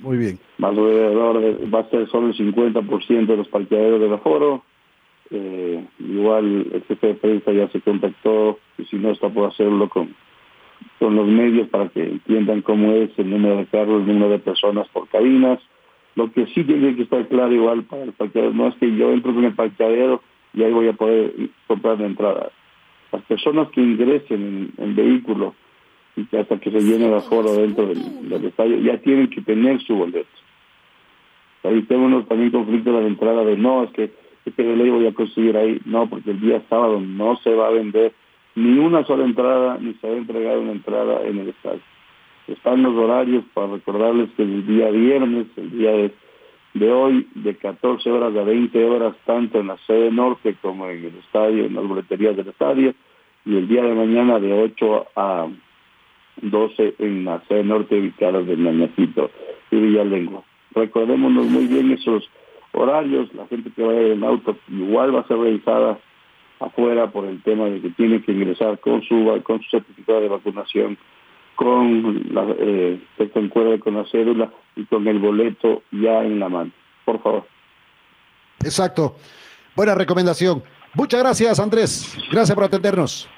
Muy 0.02 0.18
bien. 0.18 0.38
Más 0.58 0.70
alrededor 0.70 1.40
de, 1.40 1.66
va 1.66 1.80
a 1.80 1.90
ser 1.90 2.08
solo 2.08 2.28
el 2.28 2.34
50% 2.34 3.26
de 3.26 3.36
los 3.36 3.48
parqueaderos 3.48 4.00
del 4.00 4.12
aforo. 4.12 4.62
Eh, 5.30 5.84
igual 5.98 6.66
el 6.72 6.82
jefe 6.84 7.06
de 7.08 7.14
prensa 7.14 7.52
ya 7.52 7.68
se 7.68 7.80
contactó 7.80 8.58
y 8.76 8.84
si 8.84 8.96
no 8.96 9.10
está 9.10 9.30
por 9.30 9.48
hacerlo 9.48 9.88
con, 9.88 10.14
con 10.98 11.16
los 11.16 11.26
medios 11.26 11.68
para 11.68 11.88
que 11.88 12.02
entiendan 12.02 12.60
cómo 12.62 12.92
es 12.92 13.10
el 13.18 13.30
número 13.30 13.56
de 13.56 13.66
carros, 13.66 14.02
el 14.02 14.08
número 14.08 14.30
de 14.30 14.38
personas 14.40 14.88
por 14.88 15.08
cabinas. 15.08 15.58
Lo 16.14 16.30
que 16.30 16.46
sí 16.48 16.64
tiene 16.64 16.94
que 16.94 17.02
estar 17.02 17.26
claro 17.28 17.52
igual 17.52 17.84
para 17.84 18.02
el 18.02 18.12
parqueadero 18.12 18.52
no 18.52 18.68
es 18.68 18.74
que 18.76 18.94
yo 18.94 19.10
entro 19.12 19.34
con 19.34 19.44
el 19.44 19.54
parqueadero 19.54 20.22
y 20.52 20.62
ahí 20.62 20.72
voy 20.72 20.88
a 20.88 20.92
poder 20.92 21.32
comprar 21.66 21.98
la 21.98 22.06
entrada. 22.06 22.50
Las 23.10 23.22
personas 23.22 23.68
que 23.70 23.80
ingresen 23.80 24.72
en 24.76 24.84
el 24.84 24.94
vehículo 24.94 25.54
y 26.16 26.36
hasta 26.36 26.58
que 26.58 26.70
se 26.70 26.80
llene 26.80 27.06
el 27.06 27.14
aforo 27.14 27.54
dentro 27.54 27.86
del, 27.86 28.44
estadio 28.44 28.78
ya 28.78 28.98
tienen 28.98 29.30
que 29.30 29.40
tener 29.42 29.80
su 29.82 29.94
boleto. 29.94 30.28
Ahí 31.64 31.82
tenemos 31.82 32.26
también 32.26 32.50
conflicto 32.50 32.92
de 32.92 33.02
la 33.02 33.06
entrada 33.06 33.44
de 33.44 33.56
no, 33.56 33.84
es 33.84 33.90
que 33.92 34.10
este 34.44 34.76
ley 34.76 34.90
voy 34.90 35.06
a 35.06 35.14
conseguir 35.14 35.56
ahí. 35.56 35.80
No, 35.84 36.08
porque 36.08 36.32
el 36.32 36.40
día 36.40 36.62
sábado 36.68 37.00
no 37.00 37.36
se 37.36 37.54
va 37.54 37.68
a 37.68 37.70
vender 37.70 38.12
ni 38.56 38.78
una 38.78 39.04
sola 39.04 39.24
entrada, 39.24 39.78
ni 39.80 39.94
se 39.94 40.08
va 40.08 40.14
a 40.14 40.18
entregar 40.18 40.58
una 40.58 40.72
entrada 40.72 41.22
en 41.24 41.38
el 41.38 41.48
estadio. 41.50 41.80
Están 42.48 42.82
los 42.82 42.94
horarios 42.94 43.44
para 43.54 43.68
recordarles 43.74 44.30
que 44.36 44.42
el 44.42 44.66
día 44.66 44.90
viernes, 44.90 45.46
el 45.56 45.70
día 45.70 45.92
de 45.92 46.12
de 46.74 46.90
hoy 46.90 47.28
de 47.34 47.56
14 47.56 48.10
horas 48.10 48.34
a 48.34 48.42
20 48.44 48.84
horas 48.84 49.14
tanto 49.26 49.60
en 49.60 49.66
la 49.68 49.76
sede 49.86 50.10
norte 50.10 50.56
como 50.60 50.88
en 50.88 51.04
el 51.04 51.16
estadio, 51.18 51.66
en 51.66 51.74
las 51.74 51.86
boleterías 51.86 52.36
del 52.36 52.48
estadio, 52.48 52.94
y 53.44 53.56
el 53.56 53.68
día 53.68 53.82
de 53.82 53.94
mañana 53.94 54.38
de 54.38 54.52
8 54.52 55.06
a 55.16 55.48
12 56.40 56.94
en 56.98 57.24
la 57.24 57.42
sede 57.48 57.64
norte 57.64 57.98
ubicadas 57.98 58.46
del 58.46 58.64
Nañacito 58.64 59.30
y 59.70 59.76
Villalengua. 59.76 60.42
Recordémonos 60.74 61.46
muy 61.46 61.66
bien 61.66 61.92
esos 61.92 62.28
horarios, 62.72 63.32
la 63.34 63.46
gente 63.46 63.70
que 63.70 63.82
vaya 63.82 64.00
en 64.00 64.24
auto 64.24 64.56
igual 64.68 65.14
va 65.14 65.20
a 65.20 65.28
ser 65.28 65.36
revisada 65.38 65.98
afuera 66.60 67.10
por 67.10 67.26
el 67.26 67.42
tema 67.42 67.66
de 67.66 67.80
que 67.80 67.90
tiene 67.90 68.22
que 68.22 68.32
ingresar 68.32 68.78
con 68.80 69.02
su 69.02 69.40
con 69.42 69.60
su 69.62 69.70
certificado 69.70 70.20
de 70.20 70.28
vacunación 70.28 70.96
con 71.54 72.34
la 72.34 72.46
eh, 72.58 73.00
con 73.82 73.94
la 73.94 74.04
cédula 74.10 74.50
y 74.76 74.84
con 74.86 75.06
el 75.06 75.18
boleto 75.18 75.82
ya 75.90 76.24
en 76.24 76.40
la 76.40 76.48
mano. 76.48 76.70
Por 77.04 77.22
favor. 77.22 77.46
Exacto. 78.60 79.16
Buena 79.74 79.94
recomendación. 79.94 80.62
Muchas 80.94 81.20
gracias, 81.20 81.58
Andrés. 81.58 82.16
Gracias 82.30 82.54
por 82.54 82.64
atendernos. 82.64 83.28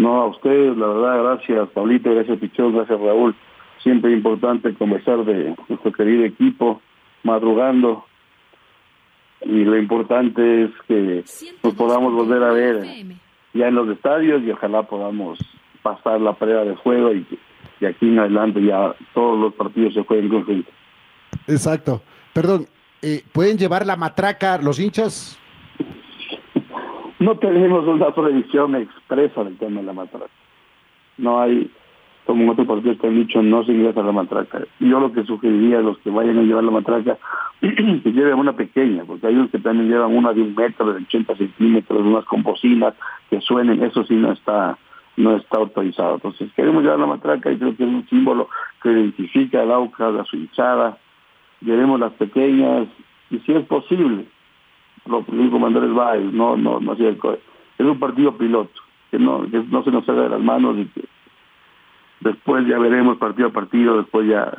No, 0.00 0.22
a 0.22 0.26
ustedes, 0.28 0.78
la 0.78 0.86
verdad, 0.86 1.22
gracias, 1.22 1.68
Pablito, 1.74 2.10
gracias, 2.14 2.38
Pichón, 2.38 2.74
gracias, 2.74 2.98
Raúl. 2.98 3.36
Siempre 3.82 4.12
importante 4.12 4.72
conversar 4.72 5.26
de 5.26 5.54
nuestro 5.68 5.92
querido 5.92 6.24
equipo, 6.24 6.80
madrugando. 7.22 8.06
Y 9.42 9.62
lo 9.64 9.76
importante 9.78 10.64
es 10.64 10.70
que 10.88 11.22
nos 11.62 11.74
podamos 11.74 12.14
volver 12.14 12.42
a 12.42 12.52
ver 12.52 12.82
ya 13.52 13.68
en 13.68 13.74
los 13.74 13.90
estadios 13.90 14.42
y 14.42 14.50
ojalá 14.50 14.84
podamos 14.84 15.38
pasar 15.82 16.18
la 16.18 16.32
prueba 16.32 16.64
de 16.64 16.76
juego 16.76 17.12
y, 17.12 17.26
y 17.78 17.84
aquí 17.84 18.08
en 18.08 18.20
adelante 18.20 18.64
ya 18.64 18.94
todos 19.12 19.38
los 19.38 19.52
partidos 19.52 19.92
se 19.92 20.02
jueguen 20.02 20.30
conjunto. 20.30 20.70
Exacto. 21.46 22.00
Perdón, 22.32 22.66
eh, 23.02 23.22
¿pueden 23.32 23.58
llevar 23.58 23.84
la 23.84 23.96
matraca 23.96 24.56
los 24.56 24.78
hinchas? 24.78 25.38
No 27.20 27.36
tenemos 27.36 27.86
una 27.86 28.14
prohibición 28.14 28.76
expresa 28.76 29.44
del 29.44 29.58
tema 29.58 29.80
de 29.80 29.86
la 29.86 29.92
matraca. 29.92 30.32
No 31.18 31.38
hay, 31.38 31.70
como 32.24 32.44
en 32.44 32.48
otros 32.48 32.66
partidos 32.66 32.98
que 32.98 33.08
han 33.08 33.14
dicho, 33.14 33.42
no 33.42 33.62
se 33.62 33.72
ingresa 33.72 34.02
la 34.02 34.12
matraca. 34.12 34.60
Yo 34.80 34.98
lo 34.98 35.12
que 35.12 35.24
sugeriría 35.24 35.80
a 35.80 35.82
los 35.82 35.98
que 35.98 36.08
vayan 36.08 36.38
a 36.38 36.42
llevar 36.42 36.64
la 36.64 36.70
matraca, 36.70 37.18
que 37.60 38.12
lleven 38.12 38.38
una 38.38 38.54
pequeña, 38.54 39.04
porque 39.04 39.26
hay 39.26 39.34
unos 39.34 39.50
que 39.50 39.58
también 39.58 39.90
llevan 39.90 40.16
una 40.16 40.32
de 40.32 40.40
un 40.40 40.54
metro, 40.54 40.94
de 40.94 41.02
80 41.02 41.36
centímetros, 41.36 42.00
unas 42.00 42.24
con 42.24 42.42
que 42.42 43.40
suenen, 43.42 43.82
eso 43.82 44.02
sí 44.04 44.14
no 44.14 44.32
está 44.32 44.78
no 45.18 45.36
está 45.36 45.58
autorizado. 45.58 46.14
Entonces 46.14 46.50
queremos 46.56 46.82
llevar 46.82 47.00
la 47.00 47.06
matraca 47.06 47.52
y 47.52 47.58
creo 47.58 47.76
que 47.76 47.84
es 47.84 47.88
un 47.90 48.08
símbolo 48.08 48.48
que 48.82 48.90
identifica 48.90 49.60
al 49.60 49.72
AUCA, 49.72 50.08
a 50.08 50.24
su 50.24 50.36
hinchada. 50.36 50.96
Llevemos 51.60 52.00
las 52.00 52.12
pequeñas 52.12 52.88
y 53.30 53.38
si 53.40 53.52
es 53.52 53.66
posible, 53.66 54.24
lo 55.06 55.24
que 55.24 55.32
dijo 55.32 55.64
Andrés 55.64 55.92
Baez, 55.92 56.32
no, 56.32 56.56
no, 56.56 56.80
no 56.80 56.92
es 56.92 57.86
un 57.86 57.98
partido 57.98 58.36
piloto, 58.36 58.80
que 59.10 59.18
no, 59.18 59.42
que 59.50 59.62
no 59.70 59.82
se 59.82 59.90
nos 59.90 60.04
salga 60.04 60.24
de 60.24 60.28
las 60.30 60.40
manos 60.40 60.76
y 60.78 60.84
que 60.86 61.04
después 62.20 62.66
ya 62.66 62.78
veremos 62.78 63.16
partido 63.16 63.48
a 63.48 63.52
partido, 63.52 63.96
después 63.96 64.28
ya 64.28 64.52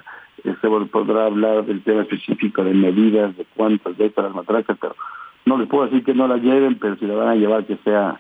se 0.44 0.68
podrá 0.88 1.26
hablar 1.26 1.66
del 1.66 1.84
tema 1.84 2.02
específico 2.02 2.64
de 2.64 2.74
medidas, 2.74 3.38
de 3.38 3.46
cuántas 3.56 3.98
de 3.98 4.08
estas 4.08 4.26
las 4.26 4.34
matracas, 4.34 4.78
pero 4.82 4.96
no 5.46 5.58
les 5.58 5.68
puedo 5.68 5.86
decir 5.86 6.04
que 6.04 6.14
no 6.14 6.28
la 6.28 6.38
lleven, 6.38 6.78
pero 6.80 6.96
si 6.98 7.06
la 7.06 7.16
van 7.16 7.28
a 7.30 7.36
llevar 7.36 7.66
que 7.66 7.78
sea 7.84 8.20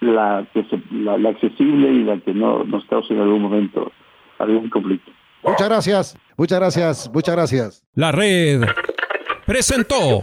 la, 0.00 0.44
que 0.52 0.64
la, 0.90 1.28
accesible 1.28 1.92
y 1.92 2.04
la 2.04 2.18
que 2.18 2.34
no 2.34 2.64
nos 2.64 2.84
cause 2.86 3.14
en 3.14 3.20
algún 3.20 3.42
momento 3.42 3.92
algún 4.38 4.68
conflicto. 4.68 5.12
Muchas 5.44 5.68
gracias, 5.68 6.18
muchas 6.36 6.58
gracias, 6.58 7.10
muchas 7.12 7.36
gracias. 7.36 7.84
La 7.94 8.10
red 8.10 8.62
presentó 9.46 10.22